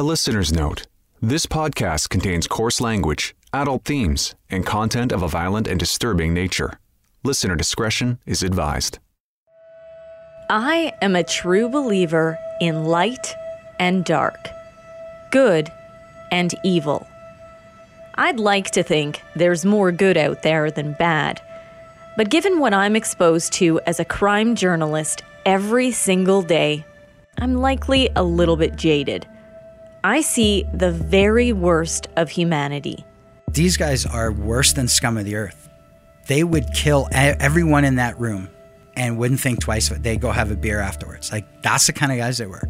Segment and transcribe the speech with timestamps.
[0.00, 0.86] A listener's note
[1.20, 6.80] this podcast contains coarse language, adult themes, and content of a violent and disturbing nature.
[7.22, 8.98] Listener discretion is advised.
[10.48, 13.34] I am a true believer in light
[13.78, 14.48] and dark,
[15.32, 15.70] good
[16.32, 17.06] and evil.
[18.14, 21.42] I'd like to think there's more good out there than bad.
[22.16, 26.86] But given what I'm exposed to as a crime journalist every single day,
[27.36, 29.26] I'm likely a little bit jaded.
[30.02, 33.04] I see the very worst of humanity.
[33.50, 35.68] These guys are worse than scum of the earth.
[36.26, 38.48] They would kill everyone in that room
[38.96, 39.88] and wouldn't think twice.
[39.90, 41.30] They'd go have a beer afterwards.
[41.32, 42.66] Like, that's the kind of guys they were.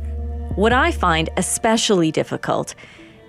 [0.56, 2.74] What I find especially difficult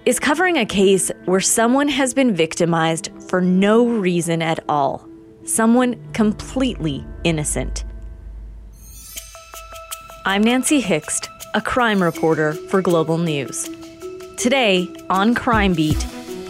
[0.06, 5.08] is covering a case where someone has been victimized for no reason at all.
[5.44, 7.84] Someone completely innocent.
[10.26, 13.70] I'm Nancy Hixt, a crime reporter for Global News.
[14.42, 16.04] Today, on Crime Beat,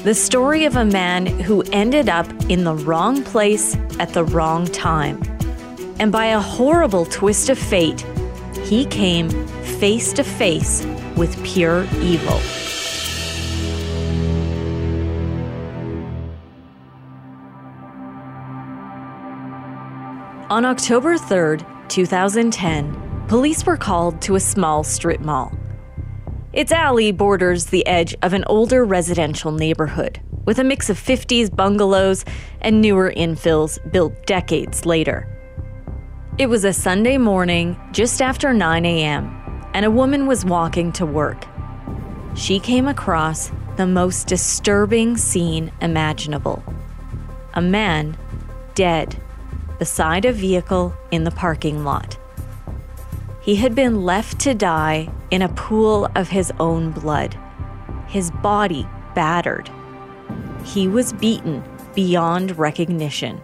[0.04, 4.66] the story of a man who ended up in the wrong place at the wrong
[4.68, 5.22] time.
[6.00, 8.00] And by a horrible twist of fate,
[8.64, 9.30] he came
[9.82, 10.86] face to face
[11.18, 12.40] with pure evil.
[20.50, 25.52] On October 3rd, 2010, police were called to a small strip mall.
[26.54, 31.56] Its alley borders the edge of an older residential neighborhood, with a mix of 50s
[31.56, 32.26] bungalows
[32.60, 35.28] and newer infills built decades later.
[36.38, 39.38] It was a Sunday morning, just after 9 a.m.,
[39.74, 41.46] and a woman was walking to work.
[42.36, 46.64] She came across the most disturbing scene imaginable
[47.54, 48.18] a man
[48.76, 49.22] dead
[49.80, 52.18] beside a vehicle in the parking lot.
[53.42, 57.36] He had been left to die in a pool of his own blood,
[58.08, 59.70] his body battered.
[60.64, 61.64] He was beaten
[61.96, 63.42] beyond recognition.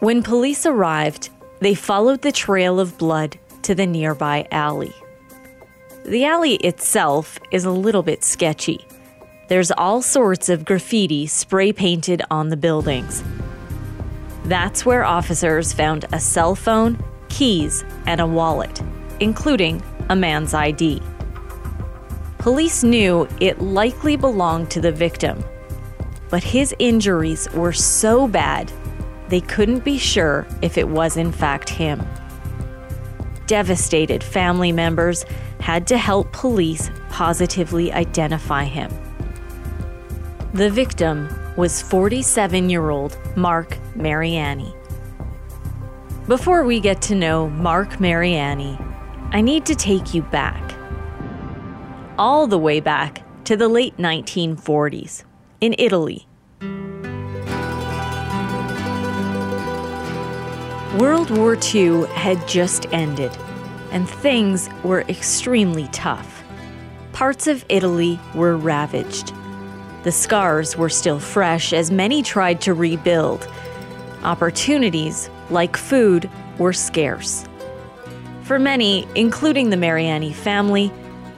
[0.00, 1.28] When police arrived,
[1.60, 4.94] they followed the trail of blood to the nearby alley.
[6.04, 8.84] The alley itself is a little bit sketchy.
[9.48, 13.22] There's all sorts of graffiti spray painted on the buildings.
[14.44, 18.82] That's where officers found a cell phone, keys, and a wallet,
[19.20, 21.00] including a man's ID.
[22.38, 25.44] Police knew it likely belonged to the victim,
[26.28, 28.72] but his injuries were so bad
[29.28, 32.04] they couldn't be sure if it was in fact him.
[33.46, 35.24] Devastated family members
[35.60, 38.90] had to help police positively identify him.
[40.52, 44.74] The victim was 47 year old Mark Mariani.
[46.28, 48.78] Before we get to know Mark Mariani,
[49.32, 50.74] I need to take you back.
[52.18, 55.24] All the way back to the late 1940s
[55.60, 56.26] in Italy.
[60.98, 63.36] World War II had just ended,
[63.90, 66.44] and things were extremely tough.
[67.12, 69.32] Parts of Italy were ravaged
[70.02, 73.48] the scars were still fresh as many tried to rebuild.
[74.24, 77.44] Opportunities, like food, were scarce.
[78.42, 80.92] For many, including the Mariani family,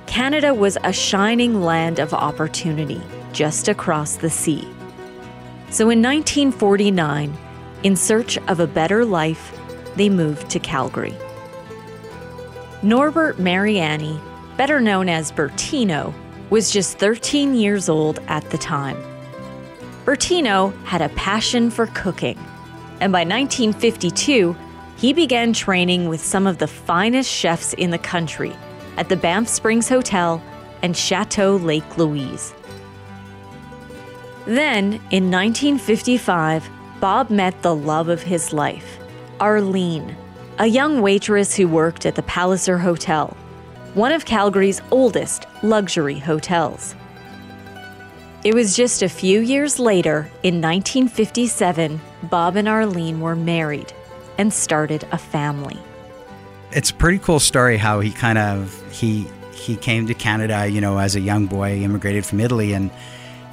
[0.06, 3.00] Canada was a shining land of opportunity
[3.32, 4.62] just across the sea.
[5.70, 7.36] So in 1949,
[7.82, 9.52] in search of a better life,
[9.96, 11.14] they moved to Calgary.
[12.82, 14.20] Norbert Mariani,
[14.56, 16.14] better known as Bertino,
[16.54, 18.96] was just 13 years old at the time.
[20.04, 22.38] Bertino had a passion for cooking,
[23.00, 24.54] and by 1952,
[24.96, 28.52] he began training with some of the finest chefs in the country
[28.96, 30.40] at the Banff Springs Hotel
[30.80, 32.54] and Chateau Lake Louise.
[34.46, 39.00] Then, in 1955, Bob met the love of his life,
[39.40, 40.16] Arlene,
[40.60, 43.36] a young waitress who worked at the Palliser Hotel
[43.94, 46.94] one of Calgary's oldest luxury hotels.
[48.42, 53.92] It was just a few years later, in 1957, Bob and Arlene were married
[54.36, 55.78] and started a family.
[56.72, 60.80] It's a pretty cool story how he kind of he he came to Canada, you
[60.80, 62.90] know, as a young boy, immigrated from Italy and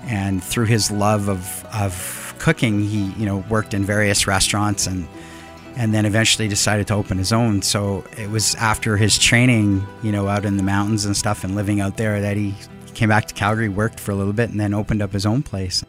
[0.06, 5.08] and through his love of of cooking, he, you know, worked in various restaurants and
[5.76, 7.62] and then eventually decided to open his own.
[7.62, 11.56] So it was after his training, you know, out in the mountains and stuff and
[11.56, 12.54] living out there that he
[12.94, 15.44] came back to Calgary, worked for a little bit, and then opened up his own
[15.44, 15.84] place.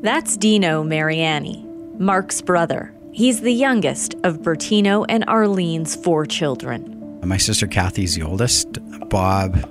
[0.00, 1.64] That's Dino Mariani,
[1.98, 2.94] Mark's brother.
[3.12, 6.94] He's the youngest of Bertino and Arlene's four children.
[7.24, 8.78] My sister Kathy's the oldest.
[9.08, 9.68] Bob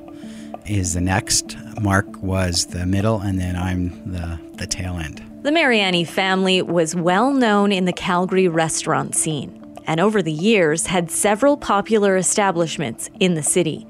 [0.66, 1.56] is the next.
[1.80, 5.24] Mark was the middle, and then I'm the, the tail end.
[5.48, 10.88] The Mariani family was well known in the Calgary restaurant scene, and over the years
[10.88, 13.88] had several popular establishments in the city.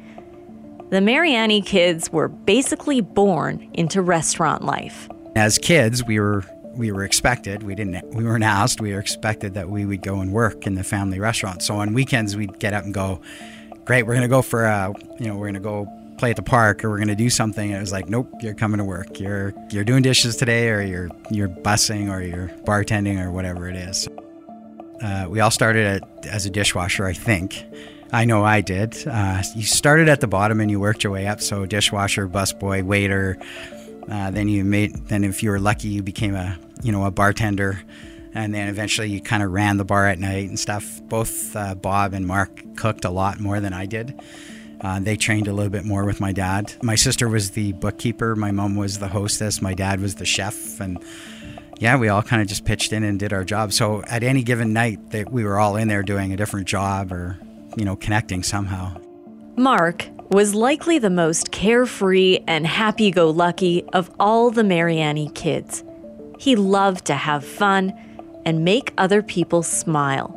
[0.91, 5.09] The Mariani kids were basically born into restaurant life.
[5.35, 6.43] As kids, we were
[6.75, 7.63] we were expected.
[7.63, 8.07] We didn't.
[8.13, 8.79] We weren't asked.
[8.79, 11.63] We were expected that we would go and work in the family restaurant.
[11.63, 13.19] So on weekends, we'd get up and go.
[13.83, 14.93] Great, we're gonna go for a.
[15.19, 17.69] You know, we're gonna go play at the park, or we're gonna do something.
[17.69, 19.19] And it was like, nope, you're coming to work.
[19.19, 23.75] You're you're doing dishes today, or you're you're bussing, or you're bartending, or whatever it
[23.75, 24.07] is.
[25.01, 27.63] Uh, we all started at, as a dishwasher, I think.
[28.11, 29.07] I know I did.
[29.07, 31.41] Uh, you started at the bottom and you worked your way up.
[31.41, 33.37] So dishwasher, busboy, waiter.
[34.09, 35.07] Uh, then you made.
[35.07, 37.81] Then if you were lucky, you became a you know, a bartender.
[38.33, 41.01] And then eventually you kind of ran the bar at night and stuff.
[41.03, 44.19] Both uh, Bob and Mark cooked a lot more than I did.
[44.81, 46.73] Uh, they trained a little bit more with my dad.
[46.83, 48.35] My sister was the bookkeeper.
[48.35, 49.61] My mom was the hostess.
[49.61, 50.79] My dad was the chef.
[50.79, 51.03] And
[51.79, 53.73] yeah, we all kind of just pitched in and did our job.
[53.73, 57.11] So at any given night, that we were all in there doing a different job
[57.11, 57.39] or,
[57.75, 58.99] you know, connecting somehow.
[59.55, 65.83] Mark was likely the most carefree and happy go lucky of all the Mariani kids.
[66.37, 67.93] He loved to have fun
[68.45, 70.33] and make other people smile.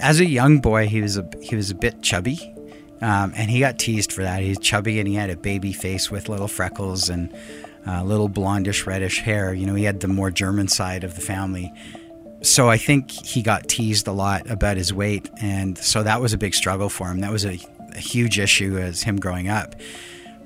[0.00, 2.54] As a young boy, he was a he was a bit chubby,
[3.00, 4.42] um, and he got teased for that.
[4.42, 7.34] He's chubby and he had a baby face with little freckles and
[7.86, 9.54] uh, little blondish reddish hair.
[9.54, 11.72] You know, he had the more German side of the family.
[12.42, 16.32] So I think he got teased a lot about his weight, and so that was
[16.32, 17.20] a big struggle for him.
[17.20, 17.58] That was a,
[17.94, 19.74] a huge issue as him growing up.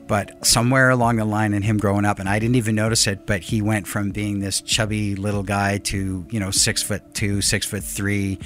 [0.06, 3.26] But somewhere along the line in him growing up, and I didn't even notice it,
[3.26, 7.42] but he went from being this chubby little guy to, you know, six foot two,
[7.42, 8.38] six foot three,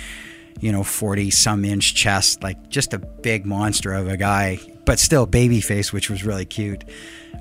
[0.60, 4.98] you know, 40 some inch chest, like just a big monster of a guy, but
[4.98, 6.84] still baby face, which was really cute.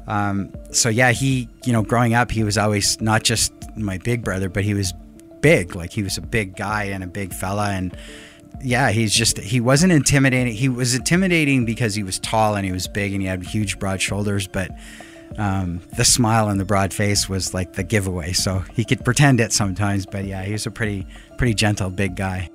[0.08, 4.24] Um, so yeah, he, you know, growing up, he was always not just my big
[4.24, 4.94] brother, but he was
[5.42, 5.76] big.
[5.76, 7.70] Like he was a big guy and a big fella.
[7.70, 7.96] And,
[8.62, 10.54] yeah, he's just he wasn't intimidating.
[10.54, 13.80] He was intimidating because he was tall and he was big and he had huge
[13.80, 14.72] broad shoulders, but
[15.38, 18.34] um, the smile and the broad face was like the giveaway.
[18.34, 21.06] So he could pretend it sometimes, but yeah, he was a pretty
[21.38, 22.50] pretty gentle big guy.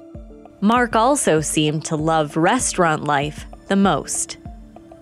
[0.60, 4.38] Mark also seemed to love restaurant life the most.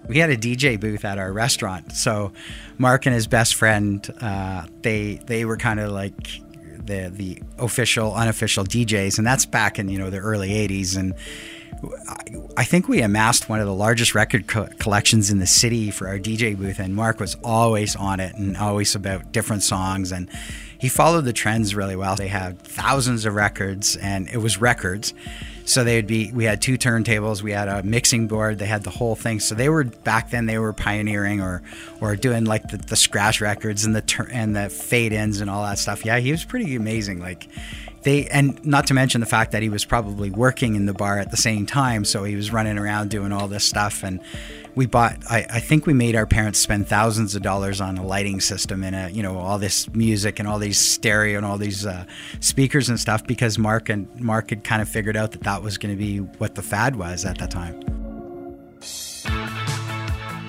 [0.07, 2.33] We had a DJ booth at our restaurant, so
[2.79, 6.41] Mark and his best friend, uh, they they were kind of like
[6.87, 11.15] the the official unofficial DJs, and that's back in you know the early '80s, and
[12.57, 16.07] I think we amassed one of the largest record co- collections in the city for
[16.09, 20.29] our DJ booth, and Mark was always on it and always about different songs, and
[20.79, 22.17] he followed the trends really well.
[22.17, 25.15] They had thousands of records, and it was records.
[25.65, 26.31] So they would be.
[26.33, 27.43] We had two turntables.
[27.43, 28.59] We had a mixing board.
[28.59, 29.41] They had the whole thing.
[29.41, 30.47] So they were back then.
[30.47, 31.63] They were pioneering or
[32.01, 35.51] or doing like the, the scratch records and the tur- and the fade ins and
[35.51, 36.05] all that stuff.
[36.05, 37.19] Yeah, he was pretty amazing.
[37.19, 37.49] Like
[38.03, 41.19] they and not to mention the fact that he was probably working in the bar
[41.19, 42.05] at the same time.
[42.05, 44.21] So he was running around doing all this stuff and
[44.75, 48.07] we bought I, I, think we made our parents spend thousands of dollars on a
[48.07, 51.59] lighting system and a you know all this music and all these stereo and all
[51.59, 52.05] these uh,
[52.41, 55.79] speakers and stuff because mark and mark had kind of figured out that that was
[55.79, 58.06] going to be what the fad was at that time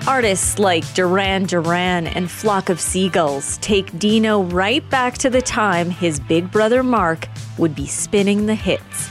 [0.06, 5.90] Artists like Duran Duran and Flock of Seagulls take Dino right back to the time
[5.90, 7.28] his big brother Mark
[7.58, 9.10] would be spinning the hits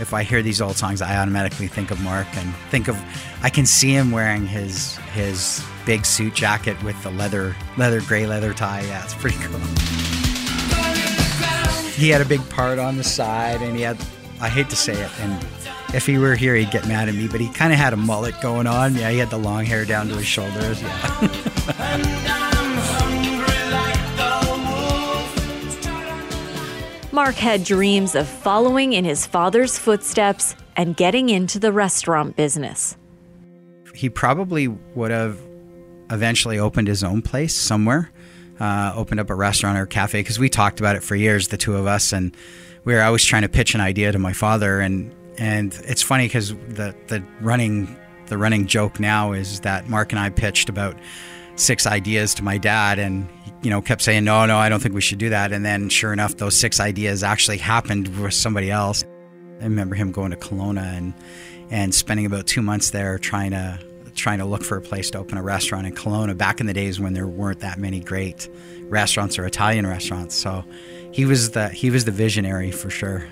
[0.00, 3.00] if I hear these old songs, I automatically think of Mark and think of
[3.42, 8.26] I can see him wearing his his big suit jacket with the leather leather gray
[8.26, 8.82] leather tie.
[8.82, 9.60] Yeah, it's pretty cool.
[11.92, 13.98] He had a big part on the side, and he had
[14.40, 15.46] I hate to say it, and
[15.94, 17.96] if he were here, he'd get mad at me, but he kind of had a
[17.96, 18.94] mullet going on.
[18.96, 20.82] Yeah, he had the long hair down to his shoulders.
[20.82, 22.40] Yeah.
[27.14, 32.96] Mark had dreams of following in his father's footsteps and getting into the restaurant business.
[33.94, 35.38] He probably would have
[36.10, 38.10] eventually opened his own place somewhere,
[38.58, 41.48] uh, opened up a restaurant or a cafe, because we talked about it for years,
[41.48, 42.36] the two of us, and
[42.82, 44.80] we were always trying to pitch an idea to my father.
[44.80, 50.12] And and it's funny because the the running the running joke now is that Mark
[50.12, 50.96] and I pitched about
[51.56, 53.28] six ideas to my dad, and
[53.64, 55.50] you know, kept saying, no, no, I don't think we should do that.
[55.50, 59.02] And then sure enough, those six ideas actually happened with somebody else.
[59.60, 61.14] I remember him going to Kelowna and,
[61.70, 63.80] and spending about two months there trying to,
[64.14, 66.74] trying to look for a place to open a restaurant in Kelowna back in the
[66.74, 68.50] days when there weren't that many great
[68.82, 70.34] restaurants or Italian restaurants.
[70.34, 70.62] So
[71.10, 73.26] he was the, he was the visionary for sure.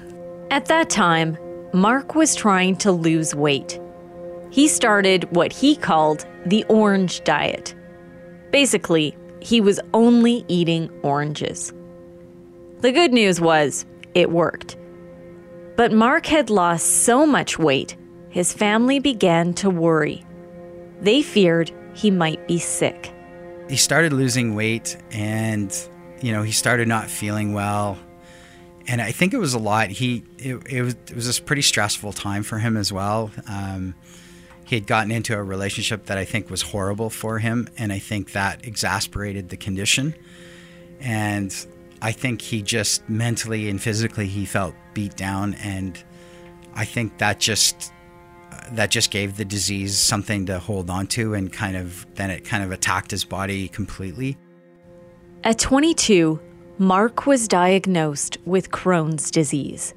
[0.50, 1.36] At that time,
[1.72, 3.80] Mark was trying to lose weight.
[4.50, 7.74] he started what he called the orange diet.
[8.50, 11.72] Basically, he was only eating oranges.
[12.80, 14.76] The good news was, it worked.
[15.76, 17.96] But Mark had lost so much weight,
[18.28, 20.22] his family began to worry.
[21.00, 23.10] They feared he might be sick.
[23.70, 25.74] He started losing weight and,
[26.20, 27.96] you know, he started not feeling well.
[28.86, 29.90] And I think it was a lot.
[29.90, 33.30] He, it, it was, it was a pretty stressful time for him as well.
[33.48, 33.94] Um,
[34.64, 37.68] he had gotten into a relationship that I think was horrible for him.
[37.76, 40.14] And I think that exasperated the condition.
[41.00, 41.54] And
[42.02, 46.02] I think he just mentally and physically he felt beat down, and
[46.74, 47.92] I think that just
[48.72, 52.44] that just gave the disease something to hold on to, and kind of then it
[52.44, 54.36] kind of attacked his body completely.
[55.44, 56.40] At 22,
[56.78, 59.92] Mark was diagnosed with Crohn's disease.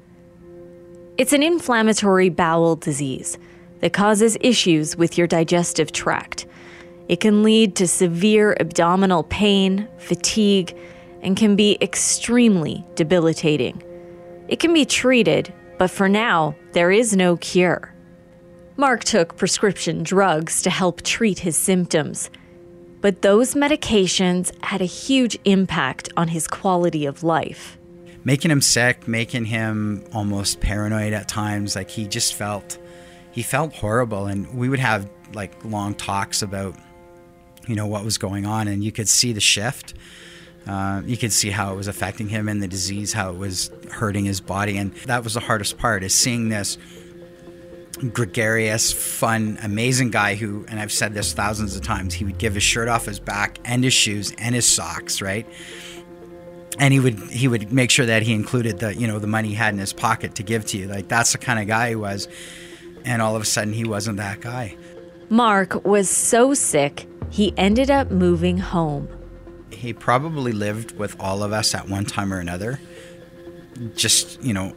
[1.16, 3.38] It's an inflammatory bowel disease
[3.80, 6.46] that causes issues with your digestive tract.
[7.08, 10.76] It can lead to severe abdominal pain, fatigue,
[11.22, 13.82] and can be extremely debilitating.
[14.48, 17.94] It can be treated, but for now, there is no cure.
[18.76, 22.28] Mark took prescription drugs to help treat his symptoms,
[23.06, 27.78] but those medications had a huge impact on his quality of life.
[28.24, 32.78] Making him sick, making him almost paranoid at times, like he just felt
[33.30, 36.74] he felt horrible and we would have like long talks about
[37.68, 39.94] you know what was going on and you could see the shift
[40.66, 43.70] uh, you could see how it was affecting him and the disease, how it was
[43.88, 44.76] hurting his body.
[44.78, 46.76] And that was the hardest part is seeing this
[48.12, 52.54] gregarious, fun, amazing guy who, and I've said this thousands of times, he would give
[52.54, 55.46] his shirt off his back and his shoes and his socks, right?
[56.78, 59.48] And he would he would make sure that he included the you know the money
[59.48, 60.88] he had in his pocket to give to you.
[60.88, 62.28] Like that's the kind of guy he was.
[63.04, 64.76] And all of a sudden he wasn't that guy.
[65.30, 69.08] Mark was so sick, he ended up moving home
[69.76, 72.80] he probably lived with all of us at one time or another,
[73.94, 74.74] just, you know,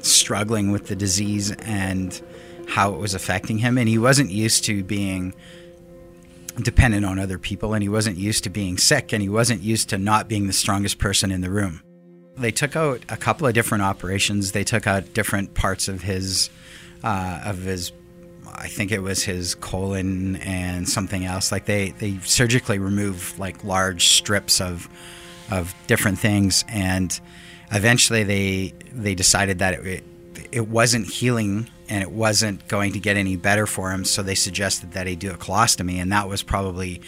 [0.00, 2.22] struggling with the disease and
[2.68, 3.78] how it was affecting him.
[3.78, 5.34] And he wasn't used to being
[6.62, 9.88] dependent on other people, and he wasn't used to being sick, and he wasn't used
[9.90, 11.82] to not being the strongest person in the room.
[12.36, 14.52] They took out a couple of different operations.
[14.52, 16.50] They took out different parts of his
[17.02, 17.92] uh, of his
[18.54, 21.52] I think it was his colon and something else.
[21.52, 24.88] Like they, they surgically remove like large strips of
[25.50, 27.18] of different things, and
[27.72, 30.04] eventually they they decided that it,
[30.52, 34.04] it wasn't healing and it wasn't going to get any better for him.
[34.04, 37.00] So they suggested that he do a colostomy, and that was probably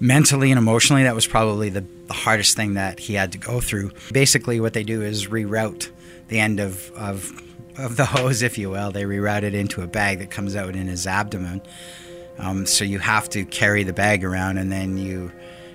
[0.00, 3.60] mentally and emotionally that was probably the, the hardest thing that he had to go
[3.60, 3.92] through.
[4.12, 5.90] Basically, what they do is reroute
[6.28, 7.30] the end of, of
[7.78, 8.90] of the hose, if you will.
[8.90, 11.62] They reroute it into a bag that comes out in his abdomen.
[12.38, 15.30] Um, so you have to carry the bag around, and then you,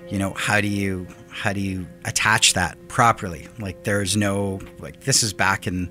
[0.08, 3.48] you know, how do you how do you attach that properly?
[3.58, 5.90] Like there's no like this is back in,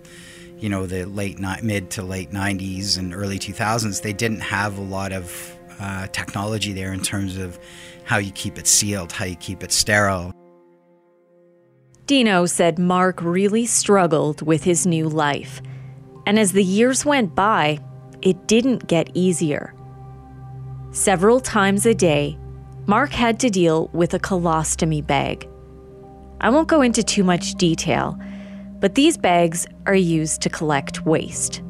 [0.60, 4.02] you know, the late mid to late '90s and early 2000s.
[4.02, 7.60] They didn't have a lot of uh, technology there in terms of
[8.04, 10.32] how you keep it sealed, how you keep it sterile.
[12.06, 15.62] Dino said Mark really struggled with his new life.
[16.26, 17.80] And as the years went by,
[18.22, 19.74] it didn't get easier.
[20.92, 22.38] Several times a day,
[22.86, 25.48] Mark had to deal with a colostomy bag.
[26.40, 28.18] I won't go into too much detail,
[28.80, 31.62] but these bags are used to collect waste.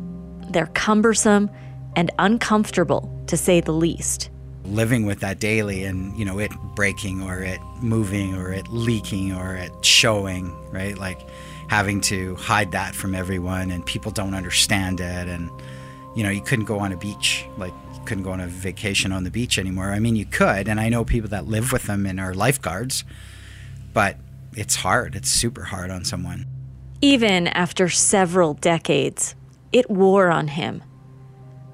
[0.49, 1.49] They're cumbersome
[1.95, 4.29] and uncomfortable, to say the least.
[4.65, 9.33] Living with that daily and, you know, it breaking or it moving or it leaking
[9.33, 10.97] or it showing, right?
[10.97, 11.21] Like,
[11.67, 15.49] having to hide that from everyone and people don't understand it and
[16.15, 19.11] you know you couldn't go on a beach like you couldn't go on a vacation
[19.11, 21.83] on the beach anymore i mean you could and i know people that live with
[21.83, 23.03] them and are lifeguards
[23.93, 24.15] but
[24.53, 26.45] it's hard it's super hard on someone
[27.01, 29.35] even after several decades
[29.71, 30.83] it wore on him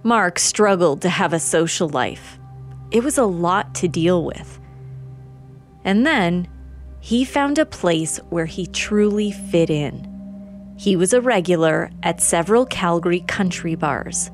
[0.04, 2.38] mark struggled to have a social life
[2.92, 4.60] it was a lot to deal with
[5.84, 6.48] and then
[7.04, 10.10] he found a place where he truly fit in.
[10.78, 14.32] He was a regular at several Calgary country bars.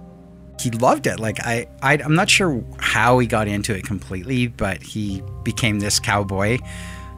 [0.59, 1.19] He loved it.
[1.19, 5.79] Like I, I am not sure how he got into it completely, but he became
[5.79, 6.59] this cowboy.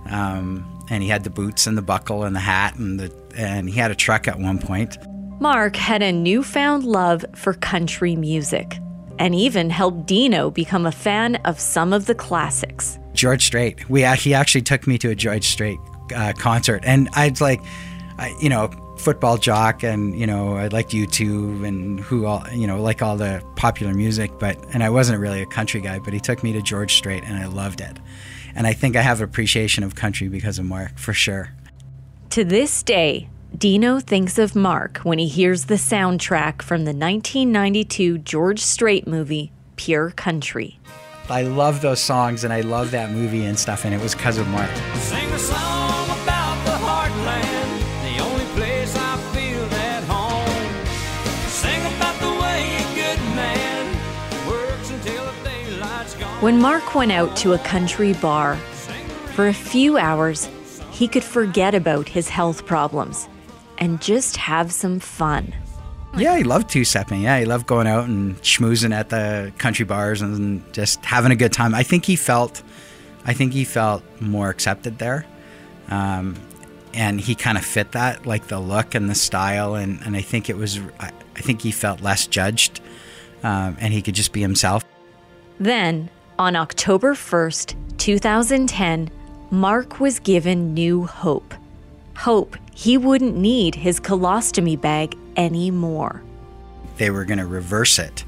[0.06, 3.70] Um, and he had the boots and the buckle and the hat and the and
[3.70, 4.98] he had a truck at one point.
[5.40, 8.78] Mark had a newfound love for country music
[9.18, 13.00] and even helped Dino become a fan of some of the classics.
[13.14, 13.90] George Strait.
[13.90, 15.80] We he actually took me to a George Strait
[16.14, 17.62] uh, concert, and I was like,
[18.18, 22.68] I, you know, football jock, and you know, I liked U2 and who all you
[22.68, 24.32] know, like all the popular music.
[24.40, 27.24] But and I wasn't really a country guy, but he took me to George Strait,
[27.24, 27.98] and I loved it.
[28.56, 31.52] And I think I have appreciation of country because of Mark, for sure.
[32.32, 38.20] To this day, Dino thinks of Mark when he hears the soundtrack from the 1992
[38.20, 40.80] George Strait movie, Pure Country.
[41.30, 44.38] I love those songs and I love that movie and stuff, and it was because
[44.38, 44.70] of Mark.
[44.96, 50.86] Sing a song about the heartland, the only place I feel at home.
[51.48, 53.96] Sing about the way a good man
[54.48, 55.21] works until the daylight's gone.
[56.42, 58.56] When Mark went out to a country bar,
[59.36, 60.50] for a few hours,
[60.90, 63.30] he could forget about his health problems
[63.78, 65.54] and just have some fun.
[66.18, 67.22] Yeah, he loved two stepping.
[67.22, 71.36] Yeah, he loved going out and schmoozing at the country bars and just having a
[71.36, 71.76] good time.
[71.76, 72.64] I think he felt,
[73.24, 75.28] I think he felt more accepted there,
[75.90, 76.36] um,
[76.92, 80.22] and he kind of fit that, like the look and the style, and, and I
[80.22, 82.82] think it was, I, I think he felt less judged,
[83.44, 84.84] um, and he could just be himself.
[85.60, 89.10] Then, on October 1st, 2010,
[89.52, 91.54] Mark was given new hope.
[92.16, 96.24] Hope he wouldn't need his colostomy bag anymore.
[96.98, 98.24] They were going to reverse it.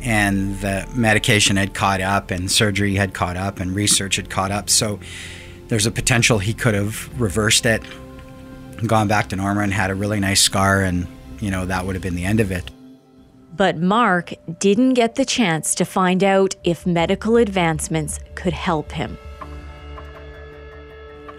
[0.00, 4.50] And the medication had caught up, and surgery had caught up, and research had caught
[4.50, 4.70] up.
[4.70, 5.00] So
[5.68, 7.82] there's a potential he could have reversed it,
[8.86, 11.06] gone back to normal, and had a really nice scar, and,
[11.40, 12.70] you know, that would have been the end of it.
[13.58, 19.18] But Mark didn't get the chance to find out if medical advancements could help him.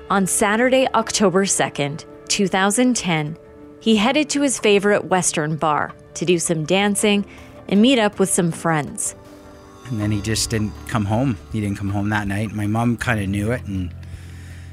[0.09, 3.37] On Saturday, October 2nd, 2010,
[3.79, 7.25] he headed to his favorite Western bar to do some dancing
[7.69, 9.15] and meet up with some friends.
[9.85, 11.37] And then he just didn't come home.
[11.53, 12.51] He didn't come home that night.
[12.51, 13.93] My mom kind of knew it, and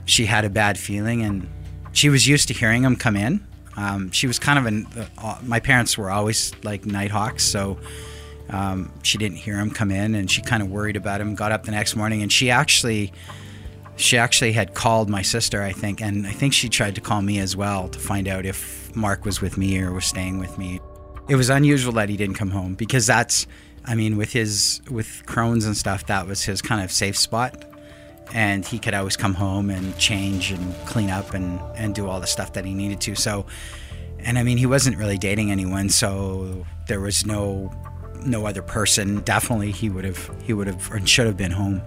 [0.05, 1.49] she had a bad feeling, and
[1.93, 3.47] she was used to hearing him come in.
[3.77, 4.87] Um, she was kind of an.
[5.19, 7.79] Uh, my parents were always like nighthawks, so
[8.49, 11.35] um, she didn't hear him come in, and she kind of worried about him.
[11.35, 13.13] Got up the next morning, and she actually
[13.97, 17.23] she actually had called my sister, I think, and I think she tried to call
[17.23, 20.57] me as well to find out if Mark was with me or was staying with
[20.59, 20.81] me.
[21.29, 23.47] It was unusual that he didn't come home because that's,
[23.85, 27.65] I mean, with his with Crohn's and stuff, that was his kind of safe spot,
[28.33, 32.21] and he could always come home and change and clean up and and do all
[32.21, 33.15] the stuff that he needed to.
[33.15, 33.47] So,
[34.19, 37.73] and I mean, he wasn't really dating anyone, so there was no
[38.25, 39.21] no other person.
[39.21, 41.83] Definitely, he would have he would have and should have been home.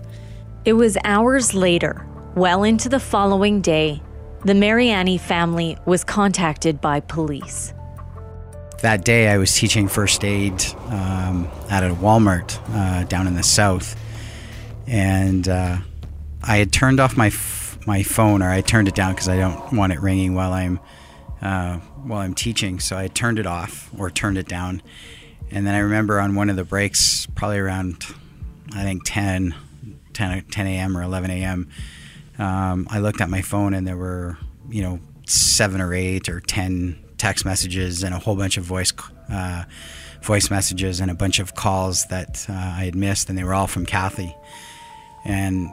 [0.65, 4.01] It was hours later, well into the following day,
[4.45, 7.73] the Mariani family was contacted by police.
[8.81, 10.53] That day, I was teaching first aid
[10.87, 13.97] um, at a Walmart uh, down in the south,
[14.87, 15.77] and uh,
[16.43, 19.37] I had turned off my f- my phone, or I turned it down because I
[19.37, 20.79] don't want it ringing while I'm
[21.41, 22.79] uh, while I'm teaching.
[22.79, 24.81] So I turned it off or turned it down,
[25.51, 28.03] and then I remember on one of the breaks, probably around
[28.73, 29.55] I think ten
[30.19, 30.97] 10, 10 a.m.
[30.97, 31.69] or 11 a.m.,
[32.37, 34.37] um, I looked at my phone and there were,
[34.69, 38.91] you know, seven or eight or 10 text messages and a whole bunch of voice
[39.31, 39.63] uh,
[40.21, 43.53] voice messages and a bunch of calls that uh, I had missed, and they were
[43.53, 44.35] all from Kathy.
[45.23, 45.69] And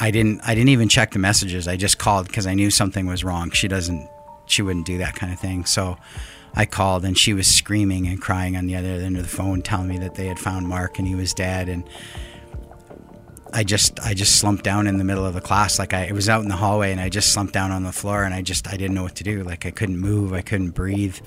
[0.00, 1.68] I didn't I didn't even check the messages.
[1.68, 3.50] I just called because I knew something was wrong.
[3.50, 4.08] She doesn't
[4.46, 5.64] she wouldn't do that kind of thing.
[5.64, 5.96] So
[6.54, 9.62] I called and she was screaming and crying on the other end of the phone,
[9.62, 11.68] telling me that they had found Mark and he was dead.
[11.68, 11.88] And
[13.52, 16.12] I just I just slumped down in the middle of the class like I it
[16.12, 18.42] was out in the hallway and I just slumped down on the floor and I
[18.42, 21.18] just I didn't know what to do like I couldn't move I couldn't breathe.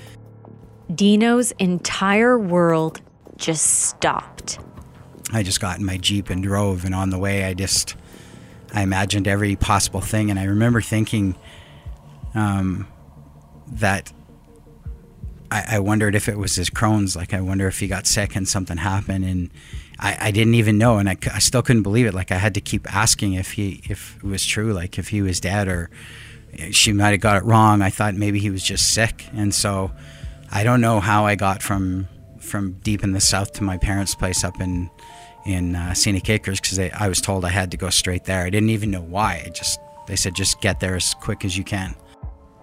[0.94, 3.02] Dino's entire world
[3.38, 4.60] just stopped.
[5.34, 7.96] I just got in my jeep and drove and on the way I just
[8.74, 11.36] I imagined every possible thing and I remember thinking
[12.36, 12.88] um,
[13.68, 14.12] that
[15.50, 18.36] I, I wondered if it was his Crohn's like I wonder if he got sick
[18.36, 19.50] and something happened and
[20.00, 22.14] I, I didn't even know, and I, I still couldn't believe it.
[22.14, 25.22] Like I had to keep asking if he if it was true, like if he
[25.22, 25.90] was dead or
[26.72, 27.82] she might have got it wrong.
[27.82, 29.92] I thought maybe he was just sick, and so
[30.52, 32.08] I don't know how I got from
[32.40, 34.90] from deep in the south to my parents' place up in
[35.48, 38.44] in uh, Scenic Acres because I was told I had to go straight there.
[38.44, 39.44] I didn't even know why.
[39.46, 41.96] I just they said just get there as quick as you can.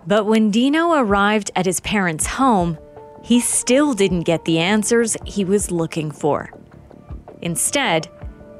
[0.06, 2.78] But when Dino arrived at his parents' home,
[3.22, 6.50] he still didn't get the answers he was looking for.
[7.40, 8.08] Instead,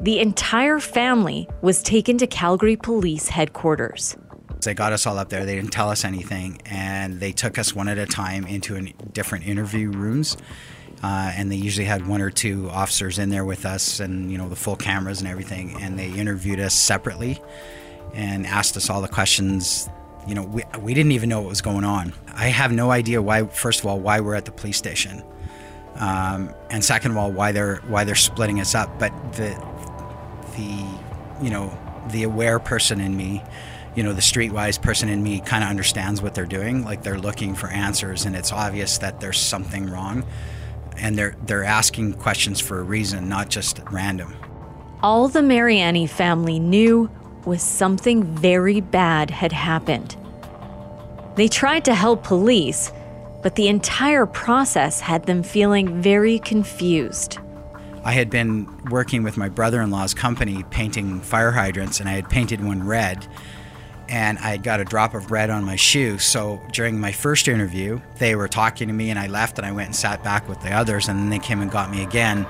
[0.00, 4.16] the entire family was taken to Calgary Police headquarters.
[4.62, 5.44] They got us all up there.
[5.44, 8.94] They didn't tell us anything, and they took us one at a time into an,
[9.12, 10.38] different interview rooms.
[11.05, 14.38] Uh, and they usually had one or two officers in there with us, and you
[14.38, 15.77] know the full cameras and everything.
[15.83, 17.43] And they interviewed us separately,
[18.14, 19.88] and asked us all the questions
[20.27, 22.12] you know, we, we didn't even know what was going on.
[22.35, 23.45] I have no idea why.
[23.45, 25.23] First of all, why we're at the police station,
[25.97, 28.99] um, and second of all, why they're why they're splitting us up.
[28.99, 29.51] But the
[30.57, 31.77] the you know
[32.11, 33.43] the aware person in me,
[33.95, 36.85] you know, the streetwise person in me, kind of understands what they're doing.
[36.85, 40.25] Like they're looking for answers, and it's obvious that there's something wrong,
[40.96, 44.35] and they're they're asking questions for a reason, not just random.
[45.02, 47.11] All the Mariani family knew
[47.44, 50.16] was something very bad had happened.
[51.37, 52.92] They tried to help police,
[53.42, 57.38] but the entire process had them feeling very confused.
[58.04, 62.12] I had been working with my brother in law's company painting fire hydrants, and I
[62.12, 63.26] had painted one red,
[64.14, 66.18] and I got a drop of red on my shoe.
[66.18, 69.72] So during my first interview, they were talking to me, and I left and I
[69.72, 72.46] went and sat back with the others, and then they came and got me again.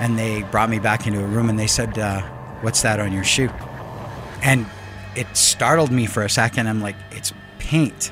[0.00, 2.22] And they brought me back into a room and they said, uh,
[2.62, 3.50] What's that on your shoe?
[4.42, 4.64] And
[5.14, 6.68] it startled me for a second.
[6.68, 8.10] I'm like, It's paint.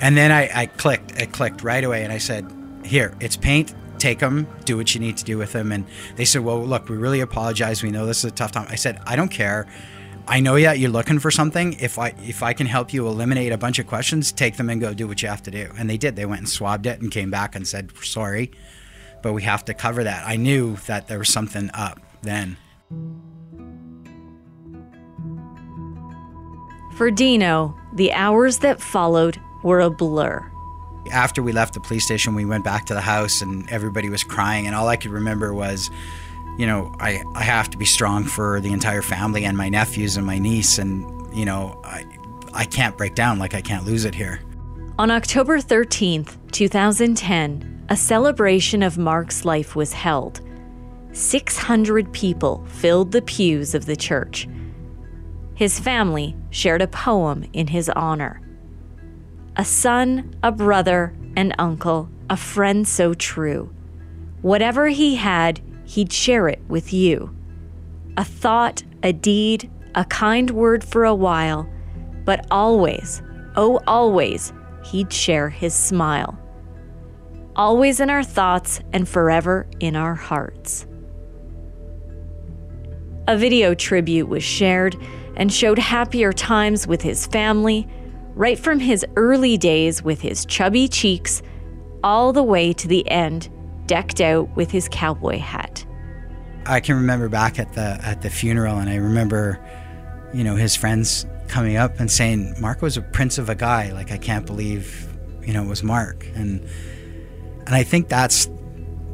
[0.00, 2.50] And then I, I clicked, it clicked right away, and I said,
[2.84, 3.74] Here, it's paint.
[3.98, 5.70] Take them, do what you need to do with them.
[5.70, 7.80] And they said, Well, look, we really apologize.
[7.80, 8.66] We know this is a tough time.
[8.68, 9.68] I said, I don't care.
[10.30, 11.72] I know yeah, you're looking for something.
[11.80, 14.80] If I if I can help you eliminate a bunch of questions, take them and
[14.80, 15.68] go do what you have to do.
[15.76, 16.14] And they did.
[16.14, 18.52] They went and swabbed it and came back and said, Sorry,
[19.24, 20.22] but we have to cover that.
[20.24, 22.56] I knew that there was something up then.
[26.96, 30.48] For Dino, the hours that followed were a blur.
[31.10, 34.22] After we left the police station, we went back to the house and everybody was
[34.22, 34.68] crying.
[34.68, 35.90] And all I could remember was,
[36.60, 40.18] you know, I, I have to be strong for the entire family and my nephews
[40.18, 40.76] and my niece.
[40.76, 42.04] And, you know, I,
[42.52, 44.42] I can't break down like I can't lose it here.
[44.98, 50.42] On October 13th, 2010, a celebration of Mark's life was held.
[51.12, 54.46] 600 people filled the pews of the church.
[55.54, 58.42] His family shared a poem in his honor.
[59.56, 63.72] A son, a brother, an uncle, a friend so true.
[64.42, 67.34] Whatever he had, he'd share it with you.
[68.16, 71.68] A thought, a deed, a kind word for a while,
[72.24, 73.22] but always,
[73.56, 74.52] oh, always,
[74.84, 76.38] he'd share his smile.
[77.56, 80.86] Always in our thoughts and forever in our hearts.
[83.26, 84.96] A video tribute was shared
[85.34, 87.88] and showed happier times with his family,
[88.36, 91.42] right from his early days with his chubby cheeks,
[92.04, 93.48] all the way to the end,
[93.90, 95.84] decked out with his cowboy hat.
[96.64, 99.58] I can remember back at the at the funeral, and I remember,
[100.32, 103.90] you know, his friends coming up and saying, "Mark was a prince of a guy.
[103.90, 105.08] Like I can't believe,
[105.42, 106.64] you know, it was Mark." And
[107.66, 108.48] and I think that's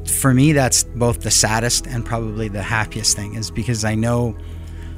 [0.05, 4.37] for me that's both the saddest and probably the happiest thing is because I know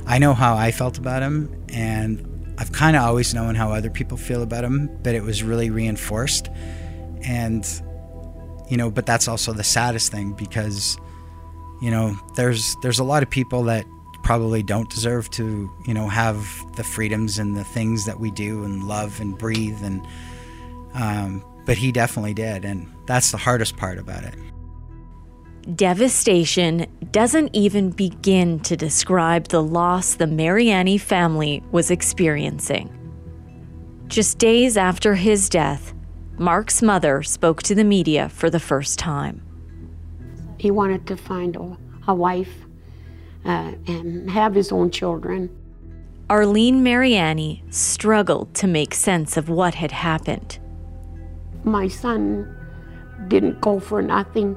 [0.08, 3.90] I know how I felt about him and I've kind of always known how other
[3.90, 6.50] people feel about him but it was really reinforced
[7.22, 7.64] and
[8.68, 10.98] you know but that's also the saddest thing because
[11.80, 13.84] you know there's there's a lot of people that
[14.22, 18.64] probably don't deserve to you know have the freedoms and the things that we do
[18.64, 20.06] and love and breathe and
[20.94, 24.34] um, but he definitely did and that's the hardest part about it
[25.74, 32.88] Devastation doesn't even begin to describe the loss the Mariani family was experiencing.
[34.06, 35.92] Just days after his death,
[36.38, 39.42] Mark's mother spoke to the media for the first time.
[40.58, 42.52] He wanted to find a, a wife
[43.44, 45.50] uh, and have his own children.
[46.30, 50.58] Arlene Mariani struggled to make sense of what had happened.
[51.64, 52.54] My son
[53.26, 54.56] didn't go for nothing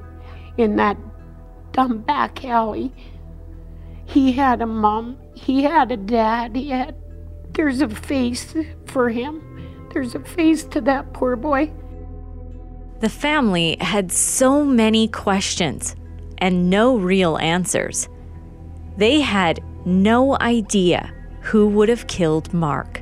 [0.57, 0.97] in that
[1.71, 2.93] dumb back alley.
[4.05, 6.95] He had a mom, he had a dad, he had.
[7.53, 8.53] There's a face
[8.85, 9.50] for him.
[9.93, 11.71] There's a face to that poor boy.
[13.01, 15.95] The family had so many questions
[16.37, 18.07] and no real answers.
[18.97, 23.01] They had no idea who would have killed Mark.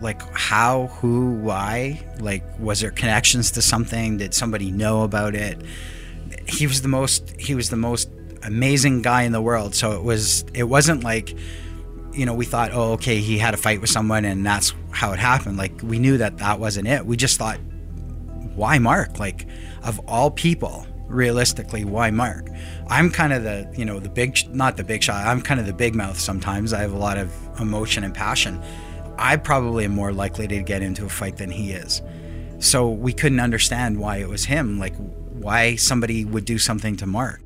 [0.00, 5.56] like how who why like was there connections to something did somebody know about it
[6.48, 8.10] he was the most he was the most
[8.42, 11.36] amazing guy in the world so it was it wasn't like
[12.14, 15.12] you know we thought oh okay he had a fight with someone and that's how
[15.12, 15.56] it happened.
[15.56, 17.04] Like we knew that that wasn't it.
[17.04, 17.58] We just thought
[18.54, 19.18] why mark?
[19.18, 19.46] Like
[19.82, 22.48] of all people realistically why mark?
[22.88, 25.66] I'm kind of the you know the big not the big shot i'm kind of
[25.66, 26.72] the big mouth sometimes.
[26.72, 28.62] I have a lot of emotion and passion.
[29.16, 32.02] I probably am more likely to get into a fight than he is.
[32.58, 34.78] So we couldn't understand why it was him.
[34.78, 37.43] Like why somebody would do something to mark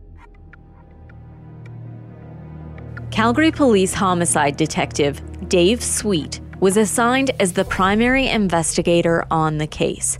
[3.10, 10.18] Calgary Police Homicide Detective Dave Sweet was assigned as the primary investigator on the case.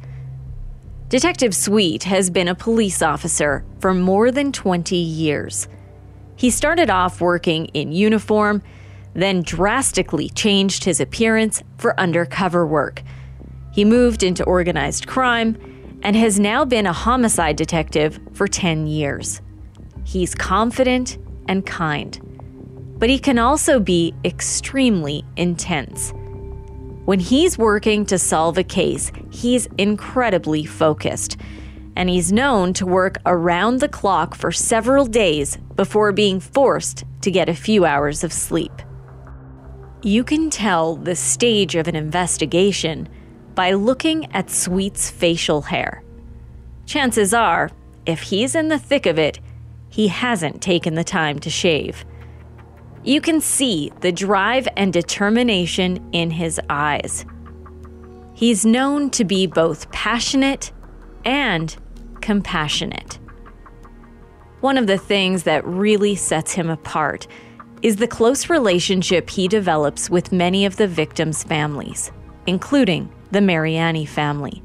[1.08, 5.68] Detective Sweet has been a police officer for more than 20 years.
[6.36, 8.62] He started off working in uniform,
[9.14, 13.02] then drastically changed his appearance for undercover work.
[13.72, 19.40] He moved into organized crime and has now been a homicide detective for 10 years.
[20.04, 22.20] He's confident and kind,
[22.98, 26.12] but he can also be extremely intense.
[27.04, 31.38] When he's working to solve a case, he's incredibly focused,
[31.96, 37.30] and he's known to work around the clock for several days before being forced to
[37.30, 38.72] get a few hours of sleep.
[40.02, 43.08] You can tell the stage of an investigation
[43.54, 46.04] by looking at Sweet's facial hair.
[46.86, 47.70] Chances are,
[48.06, 49.40] if he's in the thick of it,
[49.88, 52.04] he hasn't taken the time to shave.
[53.04, 57.24] You can see the drive and determination in his eyes.
[58.34, 60.72] He's known to be both passionate
[61.24, 61.74] and
[62.20, 63.18] compassionate.
[64.60, 67.26] One of the things that really sets him apart
[67.82, 72.10] is the close relationship he develops with many of the victims' families,
[72.46, 74.62] including the Mariani family.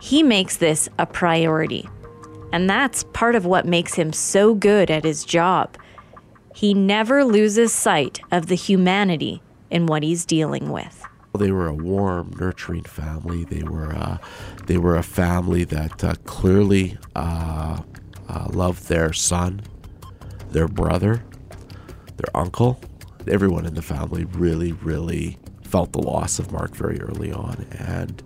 [0.00, 1.88] He makes this a priority,
[2.52, 5.76] and that's part of what makes him so good at his job
[6.60, 11.02] he never loses sight of the humanity in what he's dealing with.
[11.38, 13.44] They were a warm, nurturing family.
[13.44, 14.18] They were uh,
[14.66, 17.80] they were a family that uh, clearly uh,
[18.28, 19.62] uh loved their son,
[20.50, 21.24] their brother,
[22.18, 22.78] their uncle.
[23.26, 28.22] Everyone in the family really, really felt the loss of Mark very early on, and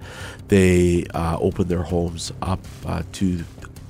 [0.49, 3.45] they uh, opened their homes up uh, to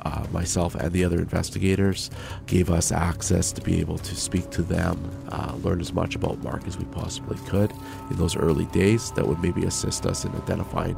[0.05, 2.11] uh, myself and the other investigators
[2.47, 4.99] gave us access to be able to speak to them,
[5.31, 7.73] uh, learn as much about Mark as we possibly could
[8.11, 10.95] in those early days that would maybe assist us in identifying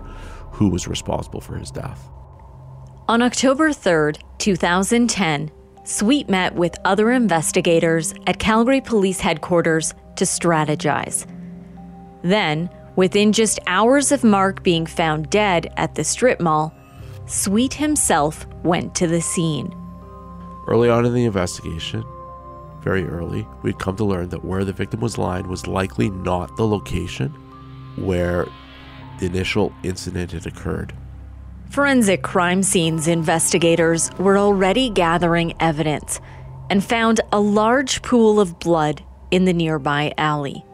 [0.53, 2.09] who was responsible for his death.
[3.09, 5.51] On October 3rd, 2010,
[5.87, 11.27] Sweet met with other investigators at Calgary Police Headquarters to strategize.
[12.23, 16.75] Then, within just hours of Mark being found dead at the strip mall,
[17.27, 19.75] Sweet himself went to the scene.
[20.69, 22.05] Early on in the investigation,
[22.83, 26.57] very early, we'd come to learn that where the victim was lying was likely not
[26.57, 27.31] the location
[27.97, 28.47] where
[29.19, 30.93] the initial incident had occurred.
[31.71, 36.21] Forensic crime scenes investigators were already gathering evidence
[36.71, 40.65] and found a large pool of blood in the nearby alley.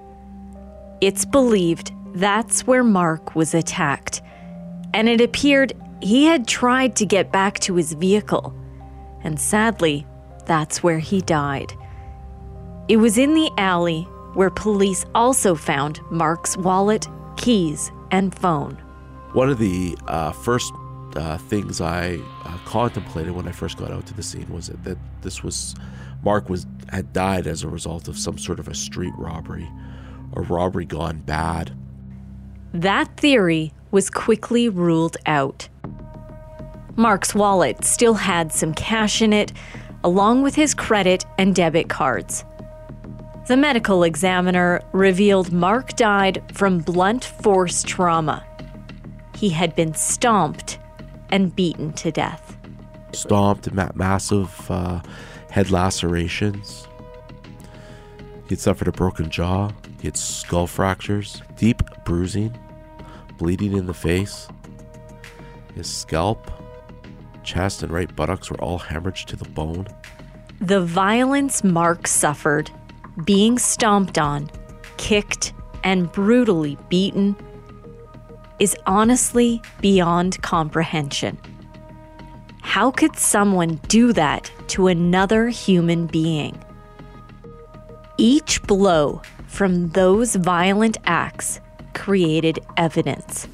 [1.01, 4.21] It's believed that's where Mark was attacked,
[4.93, 8.55] and it appeared he had tried to get back to his vehicle,
[9.23, 10.07] and sadly,
[10.47, 11.73] that's where he died.
[12.89, 14.03] It was in the alley
[14.35, 18.75] where police also found Mark's wallet, keys, and phone.
[19.33, 20.73] One of the uh, first
[21.17, 24.83] uh, things I uh, contemplated when I first got out to the scene was that,
[24.85, 25.75] that this was
[26.25, 29.69] Mark was had died as a result of some sort of a street robbery,
[30.35, 31.77] a robbery gone bad.
[32.73, 35.69] That theory was quickly ruled out.
[36.97, 39.53] Mark's wallet still had some cash in it,
[40.03, 42.45] along with his credit and debit cards.
[43.47, 48.45] The medical examiner revealed Mark died from blunt force trauma.
[49.37, 50.79] He had been stomped
[51.31, 52.57] and beaten to death.
[53.13, 55.01] Stomped, massive uh,
[55.51, 56.87] head lacerations.
[58.45, 59.71] He had suffered a broken jaw.
[60.01, 62.57] He had skull fractures, deep bruising,
[63.43, 64.47] bleeding in the face.
[65.75, 66.49] His scalp
[67.43, 69.89] chest, and right buttocks were all hemorrhaged to the bone.
[70.61, 72.71] The violence Mark suffered,
[73.25, 74.49] being stomped on,
[74.97, 77.35] kicked, and brutally beaten,
[78.61, 81.37] is honestly beyond comprehension.
[82.61, 86.63] How could someone do that to another human being?
[88.19, 91.59] Each blow from those violent acts
[91.95, 93.49] created evidence,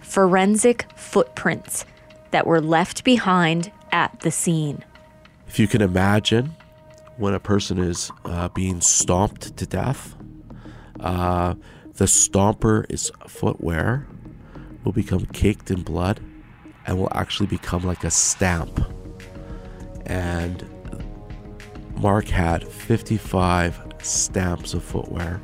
[0.00, 1.84] forensic footprints
[2.30, 4.84] that were left behind at the scene.
[5.46, 6.54] If you can imagine
[7.16, 10.14] when a person is uh, being stomped to death,
[11.00, 11.54] uh,
[11.94, 14.06] the stomper's footwear
[14.84, 16.20] will become caked in blood
[16.86, 18.80] and will actually become like a stamp.
[20.06, 20.66] And
[21.96, 25.40] Mark had 55 stamps of footwear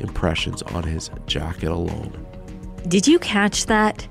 [0.00, 2.26] impressions on his jacket alone.
[2.88, 4.06] Did you catch that?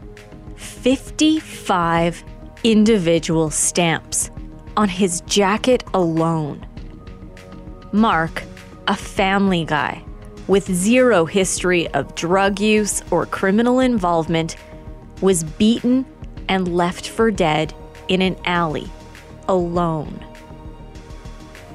[0.56, 2.24] 55
[2.64, 4.32] individual stamps
[4.78, 6.66] on his jacket alone.
[7.92, 8.44] Mark,
[8.88, 10.04] a family guy,
[10.48, 14.58] with zero history of drug use or criminal involvement,
[15.22, 16.06] was beaten
[16.50, 17.74] and left for dead
[18.08, 18.88] in an alley,
[19.48, 20.24] alone.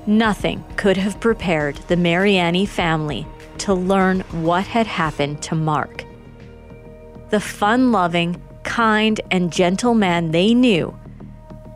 [0.06, 3.26] Nothing could have prepared the Mariani family
[3.60, 6.04] to learn what had happened to Mark.
[7.28, 10.98] The fun loving, kind, and gentle man they knew,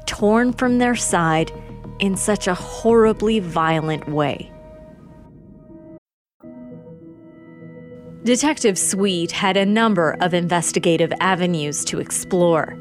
[0.06, 1.52] torn from their side
[1.98, 4.50] in such a horribly violent way.
[8.24, 12.78] Detective Sweet had a number of investigative avenues to explore.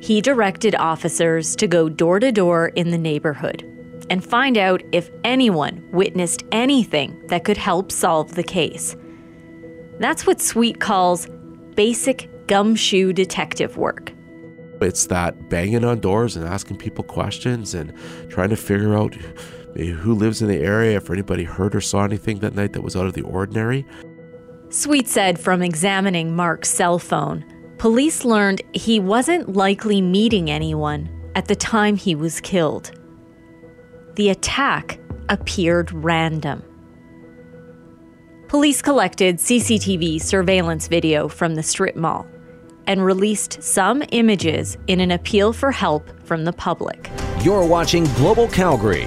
[0.00, 3.75] He directed officers to go door to door in the neighborhood
[4.10, 8.96] and find out if anyone witnessed anything that could help solve the case.
[9.98, 11.26] That's what Sweet calls
[11.74, 14.12] basic gumshoe detective work.
[14.80, 17.92] It's that banging on doors and asking people questions and
[18.28, 19.14] trying to figure out
[19.74, 22.96] who lives in the area, if anybody heard or saw anything that night that was
[22.96, 23.86] out of the ordinary.
[24.68, 27.44] Sweet said from examining Mark's cell phone,
[27.78, 32.90] police learned he wasn't likely meeting anyone at the time he was killed.
[34.16, 34.98] The attack
[35.28, 36.62] appeared random.
[38.48, 42.26] Police collected CCTV surveillance video from the strip mall
[42.86, 47.10] and released some images in an appeal for help from the public.
[47.42, 49.06] You're watching Global Calgary.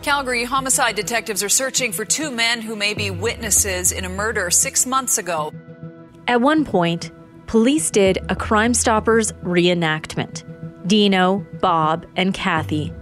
[0.00, 4.50] Calgary homicide detectives are searching for two men who may be witnesses in a murder
[4.50, 5.52] six months ago.
[6.28, 7.10] At one point,
[7.46, 10.48] police did a Crime Stoppers reenactment.
[10.86, 12.92] Dino, Bob, and Kathy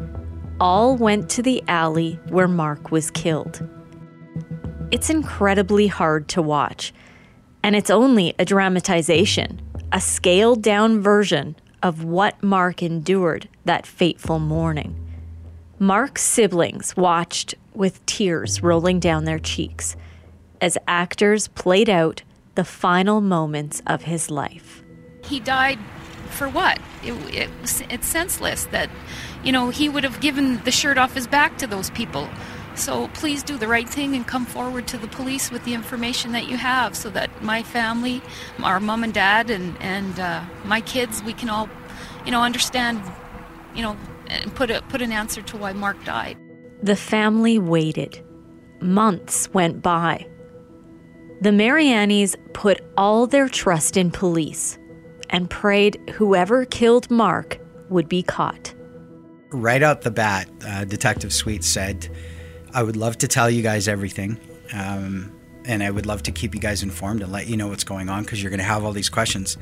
[0.60, 3.66] all went to the alley where Mark was killed.
[4.90, 6.92] It's incredibly hard to watch,
[7.62, 9.60] and it's only a dramatization,
[9.92, 14.94] a scaled down version of what Mark endured that fateful morning.
[15.78, 19.96] Mark's siblings watched with tears rolling down their cheeks
[20.60, 22.22] as actors played out
[22.54, 24.82] the final moments of his life.
[25.24, 25.78] He died
[26.28, 26.78] for what?
[27.02, 27.50] It, it,
[27.88, 28.90] it's senseless that,
[29.44, 32.28] you know, he would have given the shirt off his back to those people.
[32.74, 36.32] So please do the right thing and come forward to the police with the information
[36.32, 38.22] that you have so that my family,
[38.62, 41.68] our mom and dad, and, and uh, my kids, we can all,
[42.24, 43.02] you know, understand,
[43.74, 43.96] you know,
[44.28, 46.38] and put a, put an answer to why Mark died.
[46.82, 48.24] The family waited.
[48.80, 50.26] Months went by.
[51.42, 54.78] The Marianis put all their trust in police
[55.28, 58.74] and prayed whoever killed Mark would be caught.
[59.50, 62.08] Right out the bat, uh, Detective Sweet said,
[62.72, 64.38] I would love to tell you guys everything.
[64.72, 65.32] Um,
[65.64, 68.08] and I would love to keep you guys informed and let you know what's going
[68.08, 69.58] on because you're going to have all these questions.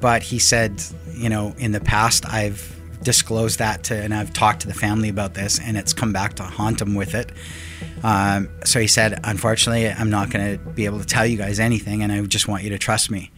[0.00, 4.60] But he said, you know, in the past, I've disclosed that to, and I've talked
[4.60, 7.30] to the family about this, and it's come back to haunt them with it.
[8.02, 11.60] Um, so he said, unfortunately, I'm not going to be able to tell you guys
[11.60, 13.30] anything, and I just want you to trust me.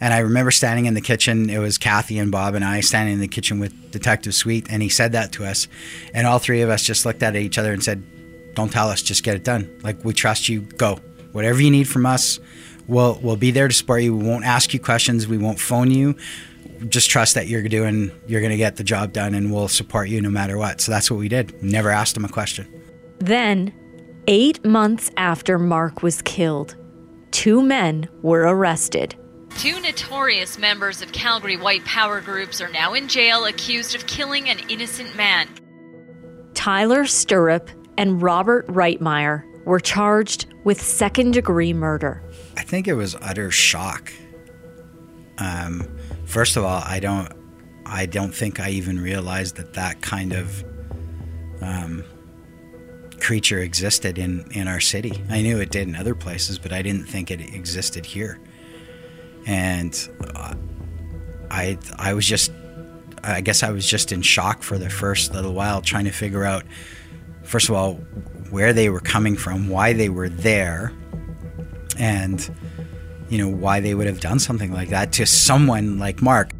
[0.00, 1.50] And I remember standing in the kitchen.
[1.50, 4.82] It was Kathy and Bob and I standing in the kitchen with Detective Sweet, and
[4.82, 5.68] he said that to us,
[6.14, 8.02] and all three of us just looked at each other and said,
[8.54, 9.70] "Don't tell us, just get it done.
[9.82, 10.62] Like we trust you.
[10.62, 10.98] Go.
[11.32, 12.40] Whatever you need from us,
[12.86, 14.16] we'll we'll be there to support you.
[14.16, 15.28] We won't ask you questions.
[15.28, 16.16] We won't phone you."
[16.88, 20.08] just trust that you're doing you're going to get the job done and we'll support
[20.08, 22.66] you no matter what so that's what we did never asked him a question
[23.18, 23.72] Then,
[24.28, 26.76] eight months after Mark was killed,
[27.32, 29.14] two men were arrested.
[29.58, 34.48] Two notorious members of Calgary White Power groups are now in jail accused of killing
[34.48, 35.48] an innocent man.
[36.54, 42.22] Tyler Stirrup and Robert Reitmeier were charged with second degree murder.
[42.56, 44.10] i think it was utter shock
[45.38, 45.86] um,
[46.24, 47.30] first of all i don't
[47.86, 50.64] i don't think i even realized that that kind of
[51.60, 52.02] um,
[53.20, 56.80] creature existed in in our city i knew it did in other places but i
[56.80, 58.40] didn't think it existed here
[59.46, 60.08] and
[61.50, 62.52] i i was just
[63.24, 66.44] i guess i was just in shock for the first little while trying to figure
[66.44, 66.64] out
[67.42, 67.94] first of all
[68.50, 70.92] where they were coming from why they were there
[71.98, 72.54] and
[73.28, 76.52] you know why they would have done something like that to someone like mark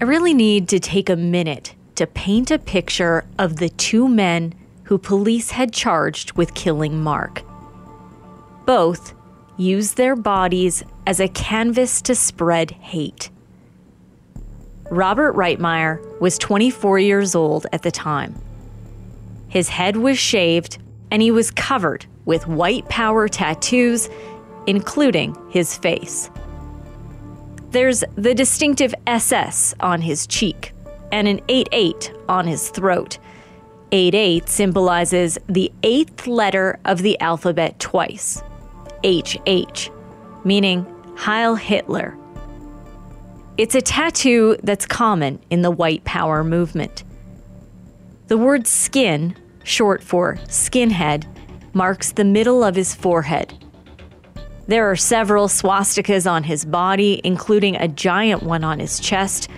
[0.00, 4.54] I really need to take a minute to paint a picture of the two men
[4.84, 7.42] who police had charged with killing Mark.
[8.64, 9.12] Both
[9.60, 13.30] used their bodies as a canvas to spread hate.
[14.90, 18.34] Robert Reitmeier was 24 years old at the time.
[19.48, 20.78] His head was shaved
[21.10, 24.08] and he was covered with white power tattoos,
[24.66, 26.30] including his face.
[27.70, 30.72] There's the distinctive SS on his cheek
[31.12, 33.18] and an 88 on his throat.
[33.92, 38.42] 88 symbolizes the eighth letter of the alphabet twice,
[39.04, 39.90] HH,
[40.44, 40.86] meaning
[41.16, 42.16] Heil Hitler.
[43.58, 47.04] It's a tattoo that's common in the white power movement.
[48.28, 51.26] The word skin, short for skinhead,
[51.74, 53.52] marks the middle of his forehead.
[54.66, 59.48] There are several swastikas on his body, including a giant one on his chest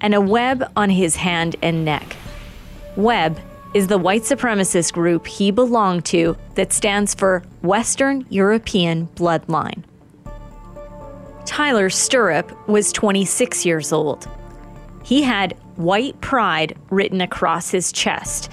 [0.00, 2.16] and a web on his hand and neck.
[2.96, 3.40] Web
[3.74, 9.84] is the white supremacist group he belonged to that stands for Western European Bloodline.
[11.44, 14.28] Tyler Stirrup was 26 years old.
[15.02, 18.50] He had white pride written across his chest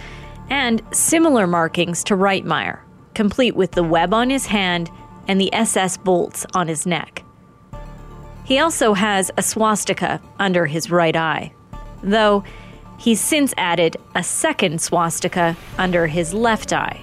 [0.49, 2.79] and similar markings to Reitmeier,
[3.13, 4.89] complete with the web on his hand
[5.27, 7.23] and the SS bolts on his neck.
[8.45, 11.51] He also has a swastika under his right eye,
[12.01, 12.45] though
[12.97, 17.01] he's since added a second swastika under his left eye.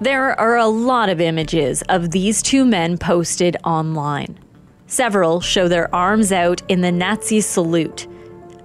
[0.00, 4.38] There are a lot of images of these two men posted online.
[4.86, 8.06] Several show their arms out in the Nazi salute.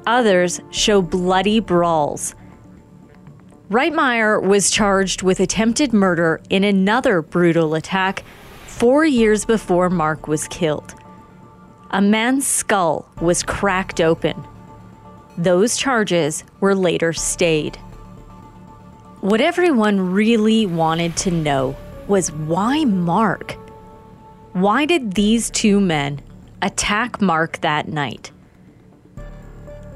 [0.06, 2.36] Others show bloody brawls.
[3.70, 8.26] Reitmeier was charged with attempted murder in another brutal attack
[8.66, 10.94] four years before Mark was killed.
[11.92, 14.46] A man's skull was cracked open.
[15.38, 17.78] Those charges were later stayed.
[19.22, 21.76] What everyone really wanted to know
[22.08, 23.54] was why Mark?
[24.54, 26.22] Why did these two men
[26.62, 28.32] attack Mark that night?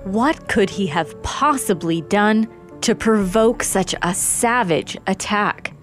[0.05, 2.47] What could he have possibly done
[2.81, 5.73] to provoke such a savage attack?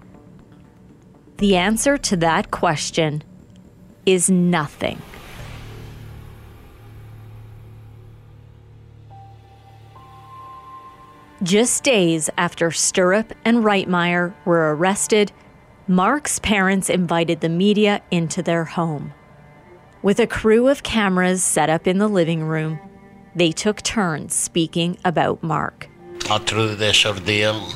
[1.37, 3.23] The answer to that question
[4.05, 5.01] is nothing.
[11.43, 15.33] Just days after Stirrup and Reitmeier were arrested,
[15.89, 19.13] Mark's parents invited the media into their home.
[20.01, 22.79] With a crew of cameras set up in the living room,
[23.35, 25.89] they took turns speaking about Mark.
[26.45, 27.67] Through this ordeal,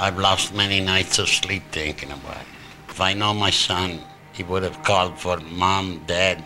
[0.00, 2.46] I've lost many nights of sleep thinking about it.
[2.88, 4.00] If I know my son,
[4.32, 6.42] he would have called for mom, dad,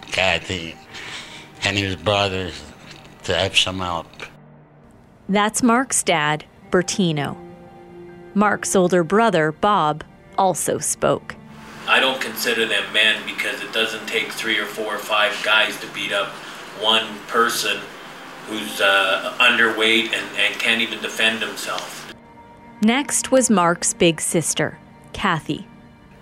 [0.00, 0.76] Kathy,
[1.62, 2.58] and his brothers
[3.24, 4.06] to have some help.
[5.28, 7.36] That's Mark's dad, Bertino.
[8.34, 10.04] Mark's older brother, Bob,
[10.38, 11.34] also spoke.
[11.88, 15.78] I don't consider them men because it doesn't take three or four or five guys
[15.80, 16.28] to beat up
[16.80, 17.78] one person
[18.46, 22.14] who's uh, underweight and, and can't even defend himself.
[22.82, 24.78] Next was Mark's big sister,
[25.12, 25.66] Kathy.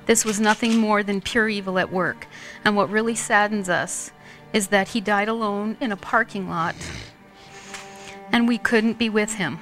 [0.07, 2.27] This was nothing more than pure evil at work.
[2.65, 4.13] And what really saddens us
[4.53, 6.75] is that he died alone in a parking lot
[8.35, 9.61] and we couldn't be with him.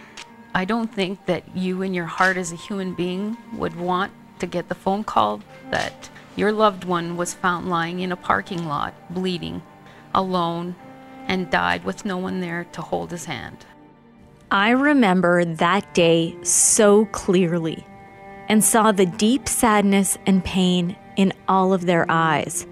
[0.55, 4.47] I don't think that you in your heart as a human being would want to
[4.47, 8.95] get the phone call that your loved one was found lying in a parking lot,
[9.11, 9.61] bleeding,
[10.15, 10.75] alone,
[11.29, 13.67] and died with no one there to hold his hand.
[14.51, 17.87] I remember that day so clearly
[18.49, 22.67] and saw the deep sadness and pain in all of their eyes.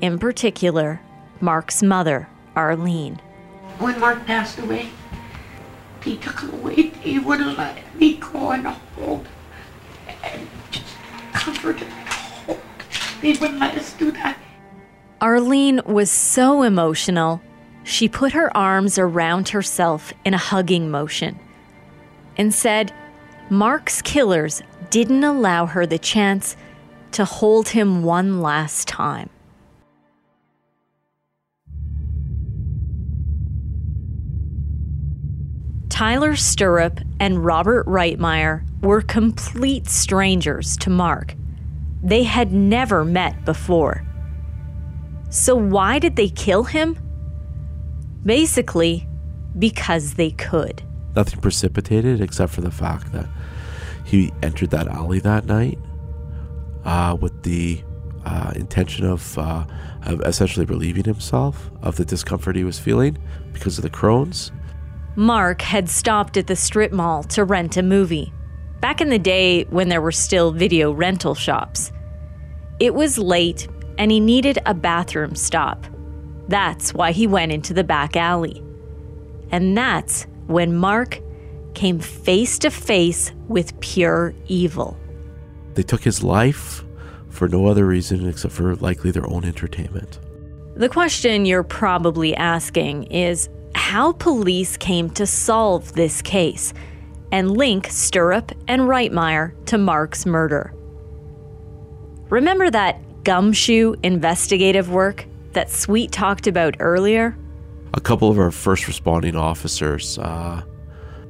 [0.00, 1.00] In particular,
[1.40, 3.20] Mark's mother, Arlene.
[3.78, 4.88] When Mark passed away,
[6.02, 6.74] he took him away.
[7.02, 9.28] He wouldn't let me go and hold
[10.24, 10.86] and just
[11.32, 12.60] comfort him hold.
[13.20, 14.38] They wouldn't let us do that.
[15.20, 17.40] Arlene was so emotional,
[17.84, 21.38] she put her arms around herself in a hugging motion
[22.36, 22.92] and said
[23.50, 26.56] Mark's killers didn't allow her the chance
[27.12, 29.30] to hold him one last time.
[35.96, 41.34] Tyler Stirrup and Robert Reitmeier were complete strangers to Mark.
[42.02, 44.04] They had never met before.
[45.30, 46.98] So, why did they kill him?
[48.26, 49.08] Basically,
[49.58, 50.82] because they could.
[51.14, 53.26] Nothing precipitated except for the fact that
[54.04, 55.78] he entered that alley that night
[56.84, 57.82] uh, with the
[58.26, 59.64] uh, intention of, uh,
[60.02, 63.16] of essentially relieving himself of the discomfort he was feeling
[63.54, 64.52] because of the Crohn's.
[65.18, 68.34] Mark had stopped at the strip mall to rent a movie.
[68.80, 71.90] Back in the day when there were still video rental shops.
[72.80, 75.86] It was late and he needed a bathroom stop.
[76.48, 78.62] That's why he went into the back alley.
[79.50, 81.20] And that's when Mark
[81.72, 84.98] came face to face with pure evil.
[85.74, 86.84] They took his life
[87.30, 90.20] for no other reason except for likely their own entertainment.
[90.74, 93.48] The question you're probably asking is
[93.86, 96.74] how police came to solve this case
[97.30, 100.74] and link Stirrup and Reitmeier to Mark's murder.
[102.28, 107.38] Remember that gumshoe investigative work that Sweet talked about earlier?
[107.94, 110.62] A couple of our first responding officers uh,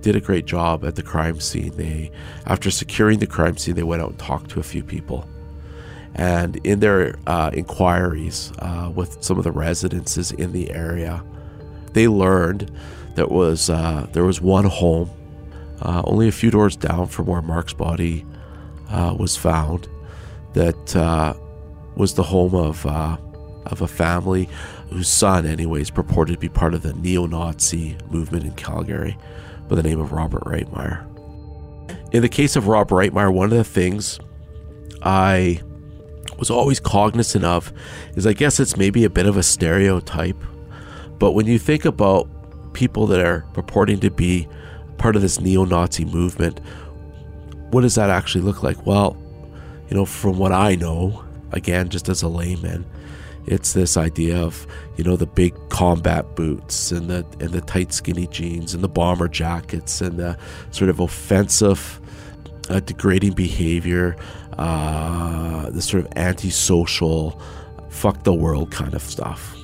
[0.00, 1.76] did a great job at the crime scene.
[1.76, 2.10] They,
[2.46, 5.28] after securing the crime scene, they went out and talked to a few people.
[6.14, 11.22] And in their uh, inquiries uh, with some of the residences in the area,
[11.96, 12.70] they learned
[13.14, 15.10] that was uh, there was one home,
[15.80, 18.24] uh, only a few doors down from where Mark's body
[18.90, 19.88] uh, was found,
[20.52, 21.34] that uh,
[21.96, 24.48] was the home of of a family
[24.90, 29.18] whose son, anyways, purported to be part of the neo-Nazi movement in Calgary,
[29.66, 31.04] by the name of Robert Reitmeier.
[32.12, 34.20] In the case of Rob Reitmeier, one of the things
[35.02, 35.60] I
[36.38, 37.72] was always cognizant of
[38.14, 40.36] is I guess it's maybe a bit of a stereotype,
[41.18, 42.28] but when you think about
[42.72, 44.48] people that are purporting to be
[44.98, 46.60] part of this neo Nazi movement,
[47.70, 48.86] what does that actually look like?
[48.86, 49.16] Well,
[49.88, 52.84] you know, from what I know, again, just as a layman,
[53.46, 57.92] it's this idea of you know the big combat boots and the and the tight
[57.92, 60.36] skinny jeans and the bomber jackets and the
[60.70, 62.00] sort of offensive,
[62.68, 64.16] uh, degrading behavior,
[64.58, 67.40] uh, the sort of antisocial,
[67.88, 69.55] fuck the world kind of stuff.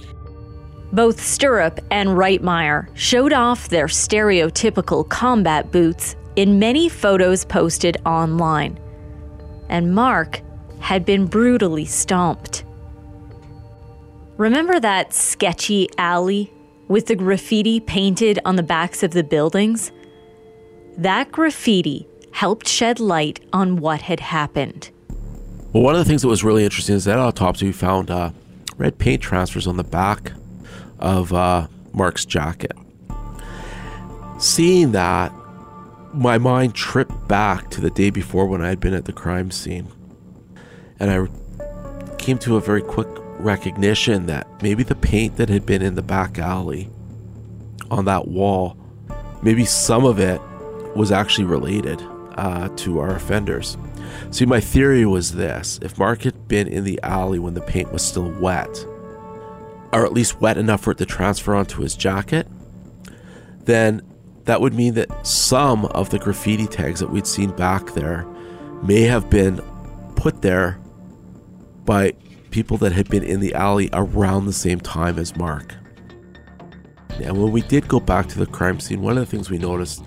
[0.93, 8.79] Both Stirrup and Reitmeier showed off their stereotypical combat boots in many photos posted online.
[9.71, 10.43] And Mark
[10.81, 12.65] had been brutally stomped.
[14.37, 16.53] Remember that sketchy alley
[16.89, 19.93] with the graffiti painted on the backs of the buildings?
[20.99, 24.91] That graffiti helped shed light on what had happened.
[25.73, 28.33] Well, one of the things that was really interesting is that autopsy found uh,
[28.77, 30.33] red paint transfers on the back
[31.03, 32.73] of uh, Mark's jacket.
[34.39, 35.33] Seeing that,
[36.15, 39.51] my mind tripped back to the day before when I had been at the crime
[39.51, 39.89] scene.
[40.99, 45.83] And I came to a very quick recognition that maybe the paint that had been
[45.83, 46.89] in the back alley
[47.91, 48.77] on that wall,
[49.43, 50.41] maybe some of it
[50.95, 52.01] was actually related
[52.37, 53.77] uh, to our offenders.
[54.31, 57.93] See, my theory was this if Mark had been in the alley when the paint
[57.93, 58.87] was still wet,
[59.93, 62.49] or at least wet enough for it to transfer onto his jacket,
[63.65, 64.03] then
[64.45, 68.27] that would mean that some of the graffiti tags that we'd seen back there
[68.83, 69.59] may have been
[70.17, 70.81] put there
[71.85, 72.13] by
[72.51, 75.75] people that had been in the alley around the same time as Mark.
[77.23, 79.59] And when we did go back to the crime scene, one of the things we
[79.59, 80.03] noticed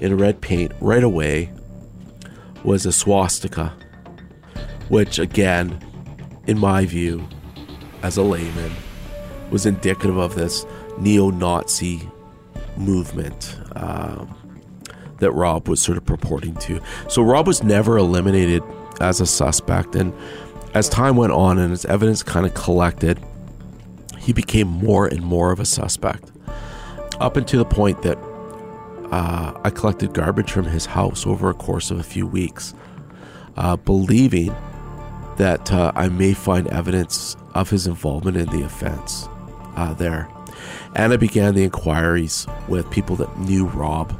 [0.00, 1.50] in red paint right away
[2.64, 3.74] was a swastika,
[4.88, 5.80] which, again,
[6.46, 7.26] in my view,
[8.02, 8.72] as a layman,
[9.50, 10.66] was indicative of this
[10.98, 12.08] neo Nazi
[12.76, 14.34] movement um,
[15.18, 16.80] that Rob was sort of purporting to.
[17.08, 18.62] So, Rob was never eliminated
[19.00, 20.12] as a suspect, and
[20.74, 23.18] as time went on and as evidence kind of collected,
[24.18, 26.30] he became more and more of a suspect.
[27.20, 28.18] Up until the point that
[29.10, 32.74] uh, I collected garbage from his house over a course of a few weeks,
[33.56, 34.54] uh, believing
[35.38, 39.28] that uh, I may find evidence of his involvement in the offense
[39.78, 40.28] uh, there.
[40.96, 44.18] And I began the inquiries with people that knew Rob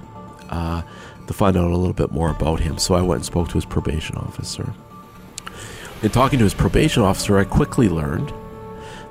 [0.51, 0.83] uh,
[1.27, 2.79] to find out a little bit more about him.
[2.79, 4.73] So I went and spoke to his probation officer.
[6.03, 8.33] In talking to his probation officer, I quickly learned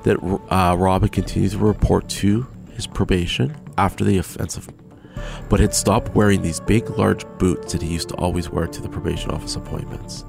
[0.03, 0.17] that
[0.49, 4.69] uh, Rob had continued to report to his probation after the offensive,
[5.49, 8.81] but had stopped wearing these big, large boots that he used to always wear to
[8.81, 10.23] the probation office appointments.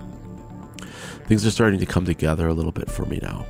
[1.26, 3.46] Things are starting to come together a little bit for me now.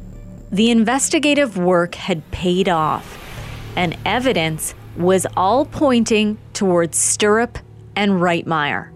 [0.50, 3.18] The investigative work had paid off,
[3.76, 7.58] and evidence was all pointing towards Stirrup
[7.94, 8.90] and Reitmeier.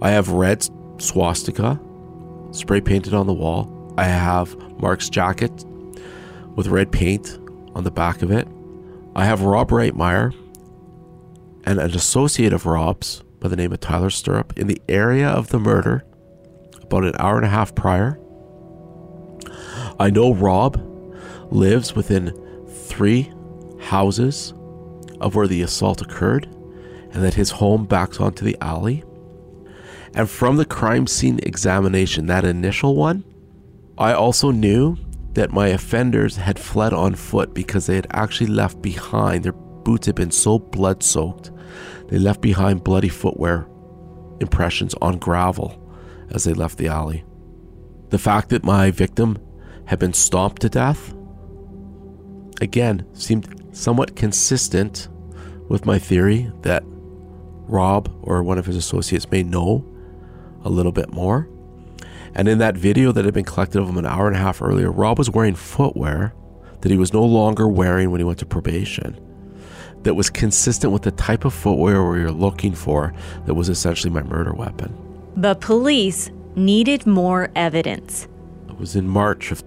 [0.00, 0.66] I have red
[0.98, 1.80] swastika
[2.52, 3.92] spray painted on the wall.
[3.98, 5.64] I have Mark's jacket
[6.54, 7.38] with red paint
[7.74, 8.46] on the back of it.
[9.16, 10.32] I have Rob Reitmeier
[11.64, 15.48] and an associate of Rob's by the name of Tyler Stirrup in the area of
[15.48, 16.04] the murder
[16.82, 18.18] about an hour and a half prior.
[19.98, 20.80] I know Rob
[21.50, 22.32] lives within
[22.68, 23.32] three
[23.80, 24.52] houses
[25.20, 26.46] of where the assault occurred
[27.12, 29.04] and that his home backs onto the alley.
[30.14, 33.24] And from the crime scene examination, that initial one,
[33.96, 34.96] I also knew
[35.34, 40.06] that my offenders had fled on foot because they had actually left behind, their boots
[40.06, 41.50] had been so blood soaked,
[42.08, 43.66] they left behind bloody footwear
[44.40, 45.80] impressions on gravel
[46.30, 47.24] as they left the alley.
[48.10, 49.38] The fact that my victim
[49.86, 51.14] had been stomped to death,
[52.60, 55.08] again, seemed somewhat consistent
[55.68, 56.82] with my theory that
[57.66, 59.84] Rob or one of his associates may know
[60.62, 61.48] a little bit more.
[62.34, 64.60] And in that video that had been collected of him an hour and a half
[64.60, 66.34] earlier, Rob was wearing footwear
[66.80, 69.18] that he was no longer wearing when he went to probation
[70.02, 73.14] that was consistent with the type of footwear we were looking for
[73.46, 74.94] that was essentially my murder weapon.
[75.36, 78.28] But police needed more evidence.
[78.68, 79.62] It was in March of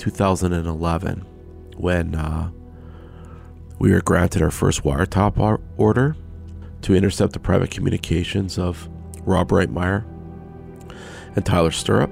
[0.00, 1.18] 2011
[1.76, 2.50] when uh,
[3.78, 6.16] we were granted our first wiretap order
[6.82, 8.88] to intercept the private communications of
[9.24, 10.04] Rob Reitmeier
[11.36, 12.10] and Tyler Stirrup.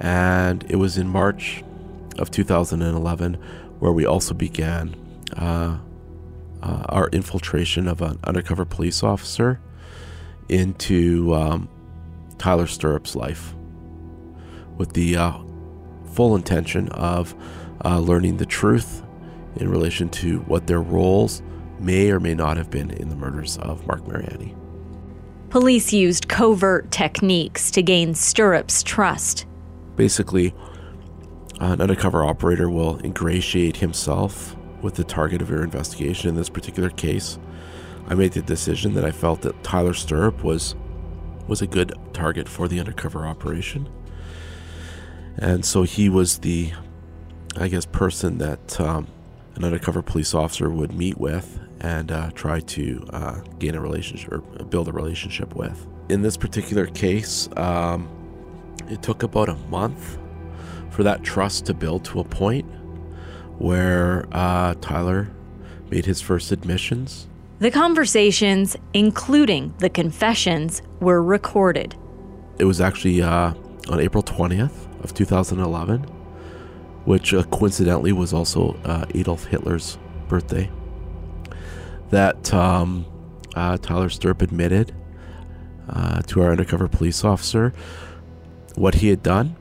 [0.00, 1.62] And it was in March
[2.18, 3.34] of 2011
[3.78, 4.94] where we also began
[5.36, 5.78] uh,
[6.62, 9.60] uh, our infiltration of an undercover police officer
[10.48, 11.68] into um,
[12.38, 13.54] Tyler Stirrup's life
[14.76, 15.38] with the uh,
[16.16, 17.34] full intention of
[17.84, 19.02] uh, learning the truth
[19.56, 21.42] in relation to what their roles
[21.78, 24.54] may or may not have been in the murders of Mark Mariani.
[25.50, 29.46] Police used covert techniques to gain Stirrup's trust.
[29.94, 30.54] Basically,
[31.60, 36.30] an undercover operator will ingratiate himself with the target of your investigation.
[36.30, 37.38] In this particular case,
[38.08, 40.74] I made the decision that I felt that Tyler Stirrup was
[41.46, 43.88] was a good target for the undercover operation,
[45.38, 46.72] and so he was the,
[47.56, 49.06] I guess, person that um,
[49.54, 54.32] an undercover police officer would meet with and uh, try to uh, gain a relationship
[54.32, 55.86] or build a relationship with.
[56.08, 58.08] In this particular case, um,
[58.88, 60.18] it took about a month
[60.90, 62.64] for that trust to build to a point
[63.58, 65.30] where uh, Tyler
[65.90, 67.26] made his first admissions.
[67.58, 71.94] The conversations, including the confessions, were recorded.
[72.58, 73.54] It was actually uh,
[73.88, 76.02] on April 20th of 2011,
[77.04, 79.98] which uh, coincidentally was also uh, Adolf Hitler's
[80.28, 80.68] birthday,
[82.10, 83.06] that um,
[83.54, 84.92] uh, Tyler Stirrup admitted
[85.88, 87.72] uh, to our undercover police officer
[88.74, 89.54] what he had done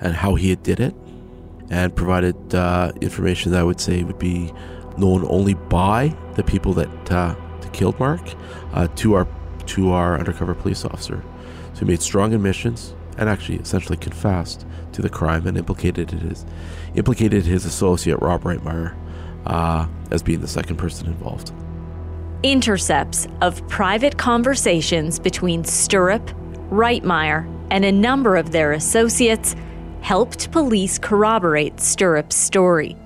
[0.00, 0.94] and how he had did it
[1.70, 4.52] and provided uh, information that I would say would be
[4.96, 6.88] known only by the people that,
[7.72, 8.22] killed Mark
[8.94, 9.28] to our
[9.66, 11.22] to our undercover police officer.
[11.74, 16.44] So he made strong admissions and actually essentially confessed to the crime and implicated his
[16.94, 18.94] implicated his associate Rob Reitmeier
[19.46, 21.52] uh, as being the second person involved.
[22.42, 26.26] Intercepts of private conversations between Stirrup,
[26.70, 29.56] Reitmeier, and a number of their associates
[30.00, 32.96] helped police corroborate Stirrup's story.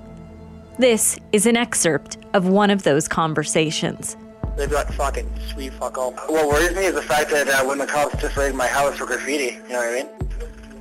[0.77, 4.17] This is an excerpt of one of those conversations.
[4.57, 6.11] They've got fucking sweet fuck all.
[6.11, 8.97] What worries me is the fact that uh, when the cops just raided my house
[8.97, 10.09] for graffiti, you know what I mean?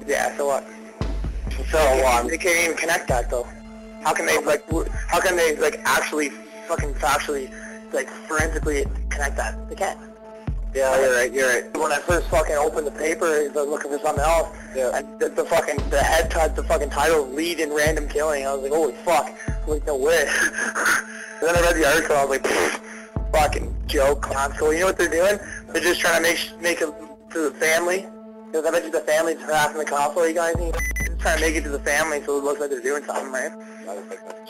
[0.07, 0.65] Yeah, so what?
[1.71, 3.47] So um, they can't even connect that though.
[4.03, 4.65] How can they like?
[5.09, 6.31] How can they like actually
[6.67, 7.53] fucking factually
[7.93, 9.69] like forensically connect that?
[9.69, 9.99] They can't.
[10.75, 11.33] Yeah, you're right.
[11.33, 11.77] You're right.
[11.77, 14.57] When I first fucking opened the paper, I was looking for something else.
[14.75, 14.97] Yeah.
[14.97, 18.47] And the, the fucking the head cut the fucking title lead in random killing.
[18.47, 19.33] I was like, holy fuck!
[19.67, 20.27] Like no way.
[20.27, 22.17] and then I read the article.
[22.17, 22.81] I was like, "Pfft,
[23.33, 24.73] fucking joke, console.
[24.73, 25.39] You know what they're doing?
[25.73, 26.93] They're just trying to make make it
[27.33, 28.07] to the family.
[28.47, 30.17] Because I bet you the family's harassing the cops.
[30.17, 30.75] What you guys think?
[31.07, 33.31] Just trying to make it to the family so it looks like they're doing something,
[33.31, 33.53] right?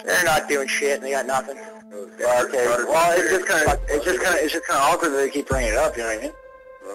[0.06, 0.96] They're not doing shit.
[0.96, 1.58] and They got nothing.
[1.58, 2.66] okay.
[2.66, 5.16] Well, it's just kind of it's just kind of it's just kind of awkward that
[5.18, 5.96] they keep bringing it up.
[5.96, 6.32] You know what I mean?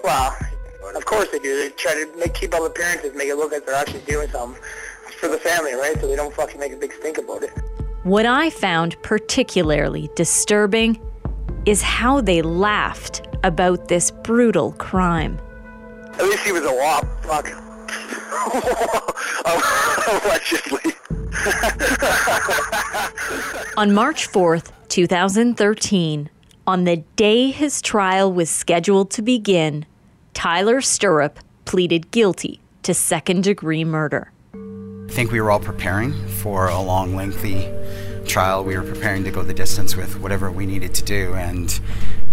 [0.03, 0.35] Well,
[0.95, 1.55] of course they do.
[1.59, 4.61] They try to make keep up appearances, make it look like they're actually doing something
[5.19, 5.99] for the family, right?
[5.99, 7.51] So they don't fucking make a big stink about it.
[8.03, 10.99] What I found particularly disturbing
[11.65, 15.39] is how they laughed about this brutal crime.
[16.13, 17.05] At least he was a wop.
[17.23, 17.49] Fuck.
[20.23, 20.93] Allegedly.
[23.77, 26.29] On March 4th, 2013,
[26.67, 29.85] on the day his trial was scheduled to begin,
[30.33, 34.31] Tyler Stirrup pleaded guilty to second degree murder.
[34.53, 37.69] I think we were all preparing for a long, lengthy
[38.27, 38.63] trial.
[38.63, 41.79] We were preparing to go the distance with whatever we needed to do, and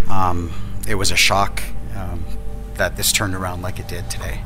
[0.09, 0.51] um,
[0.87, 1.63] it was a shock
[1.95, 2.23] um,
[2.75, 4.41] that this turned around like it did today.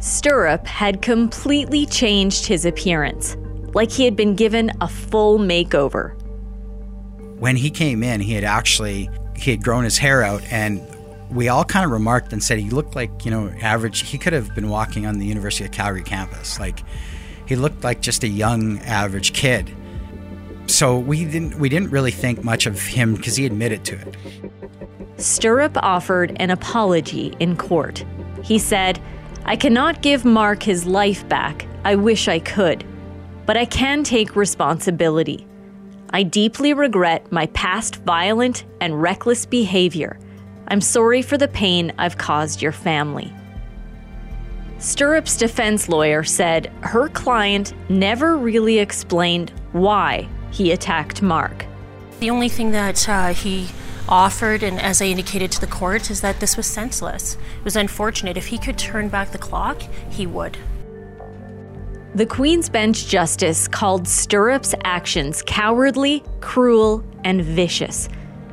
[0.00, 3.36] Stirrup had completely changed his appearance,
[3.74, 6.14] like he had been given a full makeover.
[7.38, 10.80] When he came in, he had actually he had grown his hair out, and
[11.30, 14.08] we all kind of remarked and said he looked like you know average.
[14.08, 16.80] He could have been walking on the University of Calgary campus, like
[17.46, 19.74] he looked like just a young average kid.
[20.68, 24.14] So we didn't we didn't really think much of him because he admitted to it.
[25.16, 28.04] Stirrup offered an apology in court.
[28.44, 29.00] He said,
[29.44, 31.66] I cannot give Mark his life back.
[31.84, 32.84] I wish I could.
[33.46, 35.46] But I can take responsibility.
[36.10, 40.18] I deeply regret my past violent and reckless behavior.
[40.68, 43.32] I'm sorry for the pain I've caused your family.
[44.78, 51.66] Stirrup's defense lawyer said her client never really explained why he attacked Mark.
[52.20, 53.68] The only thing that uh, he
[54.08, 57.34] offered, and as I indicated to the court, is that this was senseless.
[57.34, 58.36] It was unfortunate.
[58.36, 59.80] If he could turn back the clock,
[60.10, 60.56] he would.
[62.14, 68.08] The Queen's Bench Justice called Stirrup's actions cowardly, cruel, and vicious,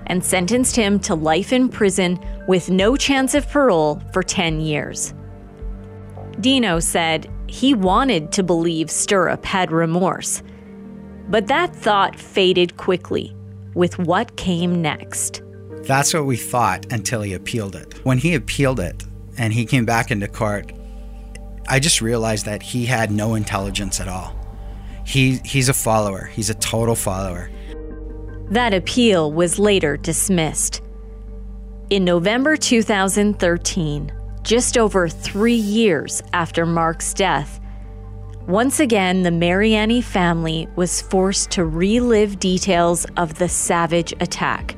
[0.07, 5.13] and sentenced him to life in prison with no chance of parole for 10 years.
[6.41, 10.43] Dino said he wanted to believe Stirrup had remorse,
[11.29, 13.35] but that thought faded quickly
[13.73, 15.41] with what came next.
[15.83, 18.03] That's what we thought until he appealed it.
[18.05, 19.03] When he appealed it
[19.37, 20.71] and he came back into court,
[21.67, 24.35] I just realized that he had no intelligence at all.
[25.05, 26.25] He he's a follower.
[26.25, 27.49] He's a total follower.
[28.49, 30.81] That appeal was later dismissed.
[31.89, 34.11] In November 2013,
[34.41, 37.59] just over three years after Mark's death,
[38.47, 44.75] once again the Mariani family was forced to relive details of the savage attack.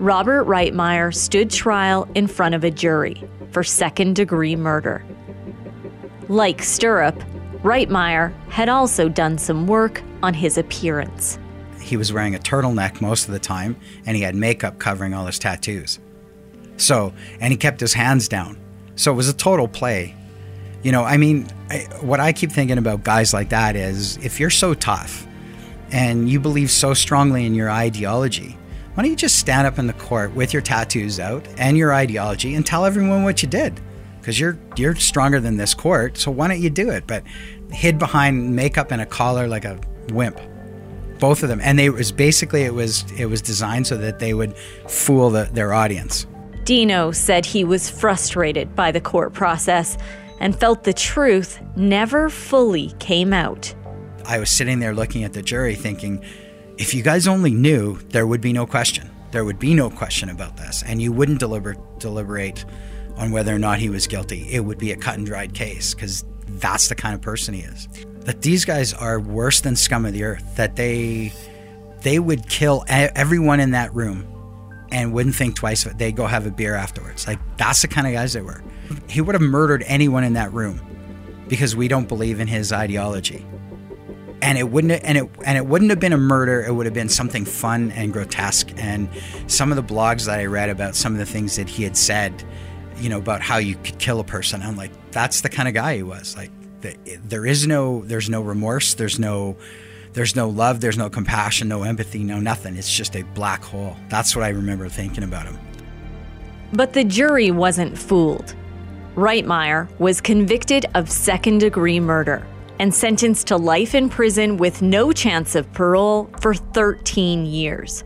[0.00, 5.04] Robert Reitmeier stood trial in front of a jury for second degree murder.
[6.28, 7.16] Like Stirrup,
[7.62, 11.38] Reitmeier had also done some work on his appearance.
[11.80, 15.26] He was wearing a turtleneck most of the time, and he had makeup covering all
[15.26, 16.00] his tattoos.
[16.76, 18.58] So, and he kept his hands down.
[18.94, 20.14] So it was a total play.
[20.82, 24.38] You know, I mean, I, what I keep thinking about guys like that is if
[24.38, 25.26] you're so tough
[25.90, 28.56] and you believe so strongly in your ideology,
[28.94, 31.92] why don't you just stand up in the court with your tattoos out and your
[31.92, 33.80] ideology and tell everyone what you did?
[34.20, 37.06] Because you're you're stronger than this court, so why don't you do it?
[37.06, 37.22] But
[37.70, 39.78] hid behind makeup and a collar like a
[40.10, 40.40] wimp,
[41.18, 44.18] both of them, and they it was basically it was it was designed so that
[44.18, 44.56] they would
[44.86, 46.26] fool the, their audience.
[46.64, 49.96] Dino said he was frustrated by the court process
[50.40, 53.74] and felt the truth never fully came out.
[54.24, 56.24] I was sitting there looking at the jury thinking,
[56.76, 59.10] if you guys only knew, there would be no question.
[59.30, 62.64] There would be no question about this, and you wouldn't deliber- deliberate
[63.16, 64.46] on whether or not he was guilty.
[64.50, 67.60] It would be a cut and dried case because that's the kind of person he
[67.60, 67.88] is.
[68.20, 70.56] That these guys are worse than scum of the earth.
[70.56, 71.32] That they
[72.02, 74.26] they would kill everyone in that room
[74.92, 75.84] and wouldn't think twice.
[75.84, 77.26] They'd go have a beer afterwards.
[77.26, 78.62] Like that's the kind of guys they were.
[79.08, 80.80] He would have murdered anyone in that room
[81.48, 83.44] because we don't believe in his ideology.
[84.40, 86.62] And it wouldn't and it and it wouldn't have been a murder.
[86.62, 88.70] It would have been something fun and grotesque.
[88.76, 89.08] And
[89.48, 91.96] some of the blogs that I read about some of the things that he had
[91.96, 92.44] said,
[92.98, 94.62] you know, about how you could kill a person.
[94.62, 96.36] I'm like, that's the kind of guy he was.
[96.36, 98.94] Like, there is no, there's no remorse.
[98.94, 99.56] There's no,
[100.12, 100.80] there's no love.
[100.80, 101.68] There's no compassion.
[101.68, 102.22] No empathy.
[102.22, 102.76] No nothing.
[102.76, 103.96] It's just a black hole.
[104.08, 105.58] That's what I remember thinking about him.
[106.72, 108.54] But the jury wasn't fooled.
[109.18, 112.46] Reitmeier was convicted of second degree murder
[112.78, 118.04] and sentenced to life in prison with no chance of parole for 13 years.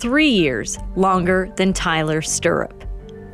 [0.00, 2.84] Three years longer than Tyler Stirrup.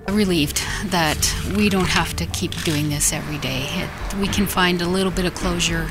[0.09, 1.19] Relieved that
[1.57, 3.67] we don't have to keep doing this every day.
[3.71, 5.89] It, we can find a little bit of closure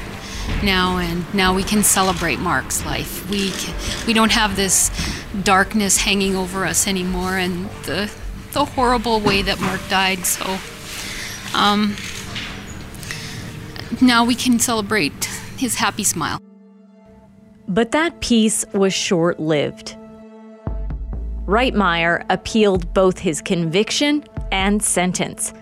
[0.63, 3.29] now, and now we can celebrate Mark's life.
[3.29, 3.51] We
[4.07, 4.89] we don't have this
[5.43, 8.09] darkness hanging over us anymore, and the
[8.53, 10.25] the horrible way that Mark died.
[10.25, 10.57] So,
[11.53, 11.95] um,
[14.01, 15.25] now we can celebrate
[15.57, 16.39] his happy smile.
[17.67, 19.95] But that peace was short lived.
[21.45, 25.53] Reitmeier appealed both his conviction and sentence.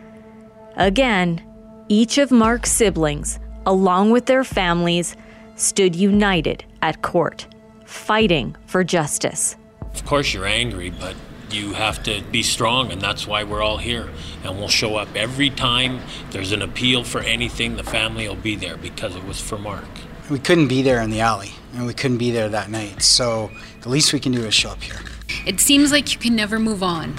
[0.76, 1.42] Again,
[1.90, 5.16] each of Mark's siblings, along with their families,
[5.56, 7.48] stood united at court,
[7.86, 9.56] fighting for justice.
[9.94, 11.16] Of course, you're angry, but
[11.54, 14.10] you have to be strong, and that's why we're all here.
[14.44, 16.02] And we'll show up every time
[16.32, 19.86] there's an appeal for anything, the family will be there because it was for Mark.
[20.30, 23.52] We couldn't be there in the alley, and we couldn't be there that night, so
[23.82, 25.00] the least we can do is show up here.
[25.46, 27.16] It seems like you can never move on.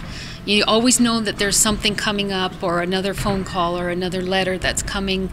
[0.46, 4.58] You always know that there's something coming up, or another phone call, or another letter
[4.58, 5.30] that's coming.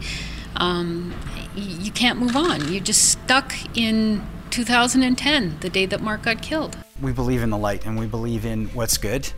[0.56, 1.14] Um,
[1.54, 2.72] you can't move on.
[2.72, 4.22] You're just stuck in
[4.52, 8.46] 2010, the day that Mark got killed we believe in the light and we believe
[8.46, 9.30] in what's good.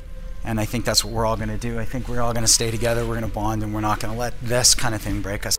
[0.45, 1.81] And I think that's what we're all going to do.
[1.81, 3.99] I think we're all going to stay together, we're going to bond, and we're not
[3.99, 5.59] going to let this kind of thing break us.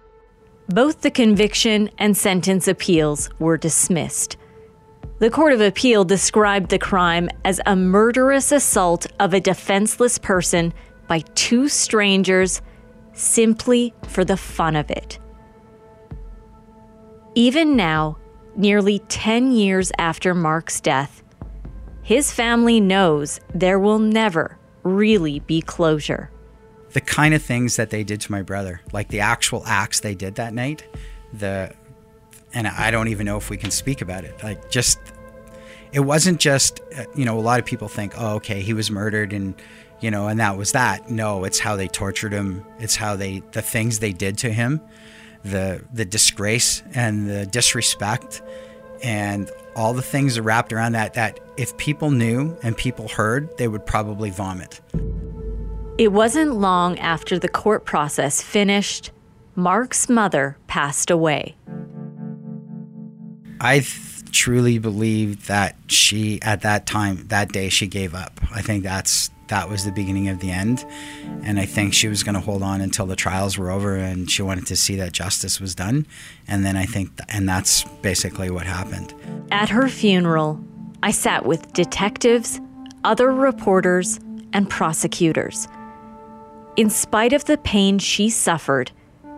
[0.69, 4.37] Both the conviction and sentence appeals were dismissed.
[5.19, 10.73] The Court of Appeal described the crime as a murderous assault of a defenseless person
[11.07, 12.61] by two strangers
[13.13, 15.17] simply for the fun of it.
[17.33, 18.17] Even now,
[18.55, 21.23] nearly 10 years after Mark's death,
[22.03, 26.29] his family knows there will never really be closure.
[26.93, 30.15] The kind of things that they did to my brother, like the actual acts they
[30.15, 30.85] did that night,
[31.33, 31.73] the
[32.53, 34.41] and I don't even know if we can speak about it.
[34.41, 34.99] Like just
[35.91, 38.91] it wasn't just uh, you know a lot of people think oh okay he was
[38.91, 39.55] murdered and
[40.01, 43.41] you know and that was that no it's how they tortured him it's how they
[43.53, 44.81] the things they did to him
[45.51, 48.41] the the disgrace and the disrespect
[49.03, 53.67] and all the things wrapped around that that if people knew and people heard they
[53.67, 54.81] would probably vomit
[55.97, 59.11] It wasn't long after the court process finished,
[59.55, 61.55] Mark's mother passed away.
[63.61, 68.41] I th- truly believe that she at that time that day she gave up.
[68.53, 70.85] I think that's that was the beginning of the end
[71.43, 74.29] and I think she was going to hold on until the trials were over and
[74.29, 76.05] she wanted to see that justice was done
[76.47, 79.13] and then I think th- and that's basically what happened.
[79.51, 80.63] At her funeral,
[81.03, 82.59] I sat with detectives,
[83.03, 84.19] other reporters,
[84.53, 85.67] and prosecutors.
[86.77, 88.91] In spite of the pain she suffered,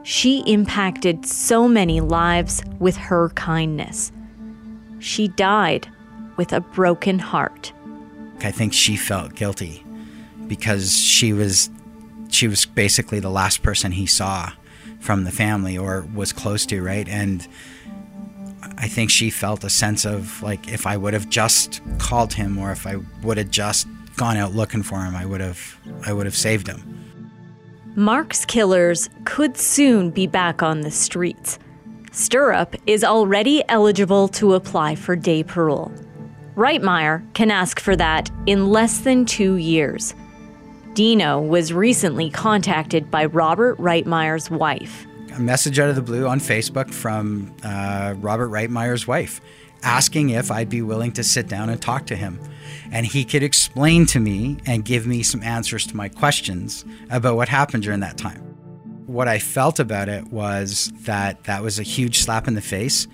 [0.04, 4.12] she impacted so many lives with her kindness.
[5.00, 5.90] She died
[6.38, 7.74] with a broken heart.
[8.40, 9.84] I think she felt guilty
[10.48, 11.70] because she was
[12.30, 14.52] she was basically the last person he saw
[15.00, 17.08] from the family or was close to, right?
[17.08, 17.48] And
[18.78, 22.58] I think she felt a sense of like if I would have just called him
[22.58, 23.88] or if I would have just
[24.18, 26.94] gone out looking for him, I would have I would have saved him.
[27.96, 31.58] Mark's killers could soon be back on the streets.
[32.12, 35.92] Stirrup is already eligible to apply for day parole.
[36.56, 40.16] Reitmeier can ask for that in less than two years.
[40.98, 45.06] Dino was recently contacted by Robert Reitmeier's wife.
[45.36, 49.40] A message out of the blue on Facebook from uh, Robert Reitmeier's wife
[49.84, 52.40] asking if I'd be willing to sit down and talk to him.
[52.92, 57.36] And he could explain to me and give me some answers to my questions about
[57.36, 58.42] what happened during that time.
[59.06, 63.08] What I felt about it was that that was a huge slap in the face.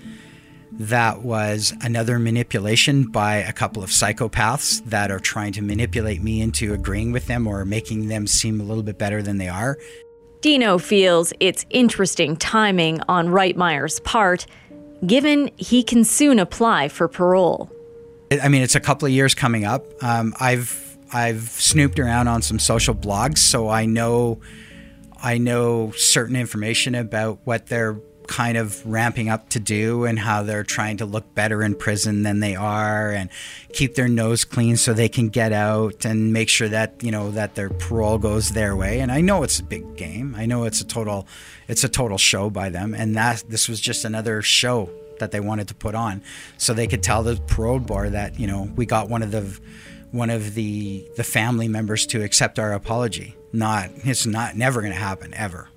[0.79, 6.41] That was another manipulation by a couple of psychopaths that are trying to manipulate me
[6.41, 9.77] into agreeing with them or making them seem a little bit better than they are.
[10.41, 14.45] Dino feels it's interesting timing on Reitmeier's part,
[15.05, 17.71] given he can soon apply for parole.
[18.41, 19.85] I mean, it's a couple of years coming up.
[20.03, 24.39] Um, I've I've snooped around on some social blogs, so I know
[25.21, 27.93] I know certain information about what they're
[28.27, 32.23] kind of ramping up to do and how they're trying to look better in prison
[32.23, 33.29] than they are and
[33.73, 37.31] keep their nose clean so they can get out and make sure that you know
[37.31, 38.99] that their parole goes their way.
[38.99, 40.35] And I know it's a big game.
[40.37, 41.27] I know it's a total
[41.67, 42.93] it's a total show by them.
[42.93, 46.21] And that this was just another show that they wanted to put on
[46.57, 49.59] so they could tell the parole board that you know we got one of the
[50.11, 53.35] one of the the family members to accept our apology.
[53.51, 55.69] Not it's not never going to happen ever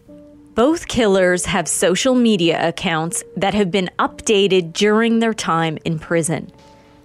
[0.57, 6.51] Both killers have social media accounts that have been updated during their time in prison.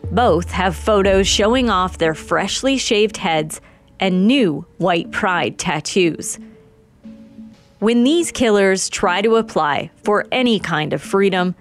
[0.09, 3.59] Both have photos showing off their freshly shaved heads
[3.99, 6.39] and new white pride tattoos.
[7.79, 11.53] When these killers try to apply for any kind of freedom,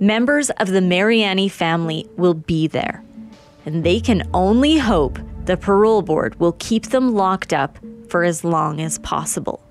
[0.00, 3.04] members of the Mariani family will be there.
[3.64, 7.78] And they can only hope the parole board will keep them locked up
[8.08, 9.62] for as long as possible.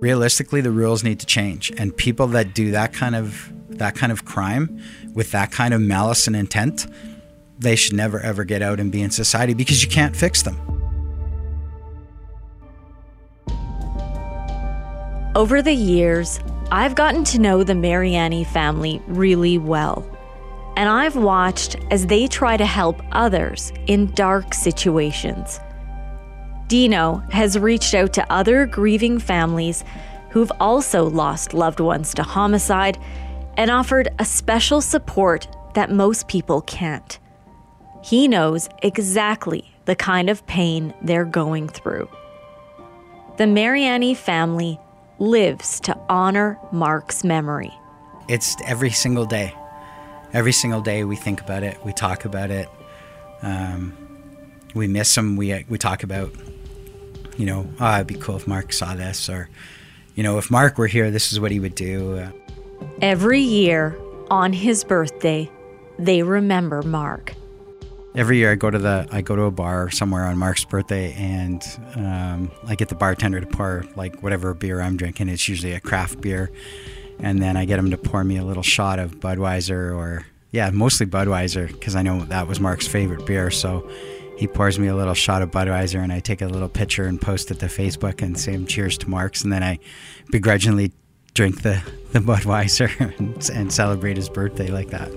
[0.00, 4.12] Realistically the rules need to change and people that do that kind of that kind
[4.12, 4.80] of crime
[5.14, 6.86] with that kind of malice and intent
[7.58, 10.76] they should never ever get out and be in society because you can't fix them
[15.36, 16.40] Over the years,
[16.72, 20.02] I've gotten to know the Mariani family really well.
[20.78, 25.60] And I've watched as they try to help others in dark situations.
[26.68, 29.84] Dino has reached out to other grieving families
[30.30, 32.98] who've also lost loved ones to homicide
[33.56, 37.18] and offered a special support that most people can't.
[38.02, 42.08] He knows exactly the kind of pain they're going through.
[43.36, 44.80] The Mariani family
[45.18, 47.72] lives to honor Mark's memory.
[48.28, 49.54] it's every single day
[50.32, 52.68] every single day we think about it we talk about it
[53.42, 53.96] um,
[54.76, 56.30] we miss him we, we talk about
[57.36, 59.48] you know oh it'd be cool if mark saw this or
[60.14, 62.30] you know if mark were here this is what he would do uh,
[63.00, 63.96] Every year,
[64.30, 65.50] on his birthday,
[65.98, 67.34] they remember Mark.
[68.14, 71.12] every year I go to the I go to a bar somewhere on Mark's birthday
[71.14, 71.62] and
[71.94, 75.28] um, I get the bartender to pour like whatever beer I'm drinking.
[75.28, 76.50] It's usually a craft beer,
[77.18, 80.70] and then I get him to pour me a little shot of Budweiser or yeah,
[80.70, 83.50] mostly Budweiser because I know that was Mark's favorite beer.
[83.50, 83.90] So
[84.36, 87.20] he pours me a little shot of Budweiser, and I take a little picture and
[87.20, 89.78] post it to Facebook and say cheers to Mark's, and then I
[90.30, 90.92] begrudgingly
[91.34, 91.82] drink the
[92.12, 95.10] the Budweiser and, and celebrate his birthday like that.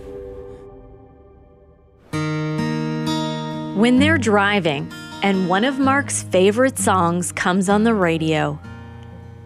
[3.78, 4.92] When they're driving
[5.22, 8.60] and one of Mark's favorite songs comes on the radio,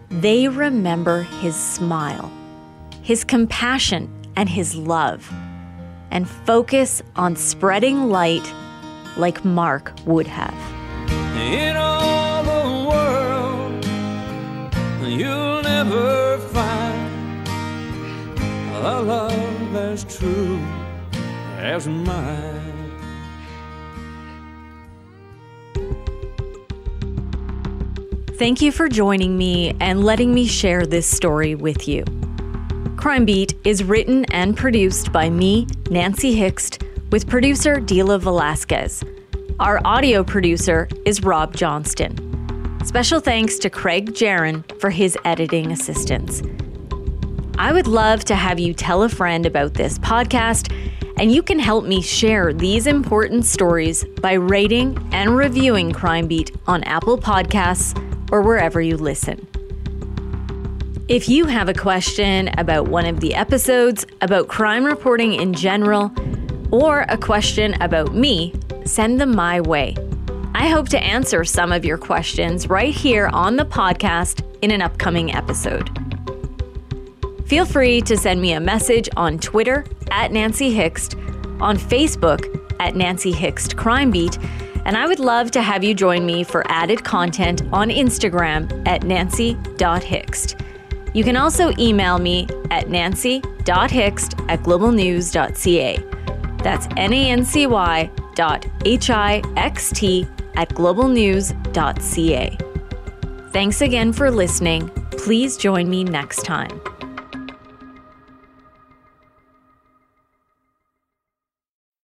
[0.08, 2.32] they remember his smile,
[3.02, 5.32] his compassion, and his love,
[6.10, 8.44] and focus on spreading light
[9.16, 10.54] like Mark would have.
[11.36, 13.84] In all the world,
[15.02, 17.48] you'll never find
[18.74, 20.58] a love as true
[21.58, 22.64] as mine.
[28.36, 32.04] Thank you for joining me and letting me share this story with you.
[32.96, 36.82] Crime Beat is written and produced by me, Nancy Hixt,
[37.14, 39.04] with producer Dila Velasquez.
[39.60, 42.18] Our audio producer is Rob Johnston.
[42.84, 46.42] Special thanks to Craig Jaron for his editing assistance.
[47.56, 50.74] I would love to have you tell a friend about this podcast,
[51.16, 56.50] and you can help me share these important stories by rating and reviewing Crime Beat
[56.66, 57.96] on Apple Podcasts
[58.32, 59.46] or wherever you listen.
[61.06, 66.12] If you have a question about one of the episodes, about crime reporting in general,
[66.70, 68.54] or a question about me,
[68.84, 69.96] send them my way.
[70.54, 74.82] I hope to answer some of your questions right here on the podcast in an
[74.82, 75.90] upcoming episode.
[77.46, 81.16] Feel free to send me a message on Twitter at Nancy Hixt,
[81.60, 84.38] on Facebook at Nancy Hixt Crime Beat,
[84.84, 89.02] and I would love to have you join me for added content on Instagram at
[89.02, 90.56] nancy.hixt.
[91.14, 96.13] You can also email me at nancy.hixt at globalnews.ca.
[96.64, 102.58] That's N-A-N-C-Y dot H-I-X-T at globalnews.ca.
[103.52, 104.88] Thanks again for listening.
[105.12, 106.80] Please join me next time.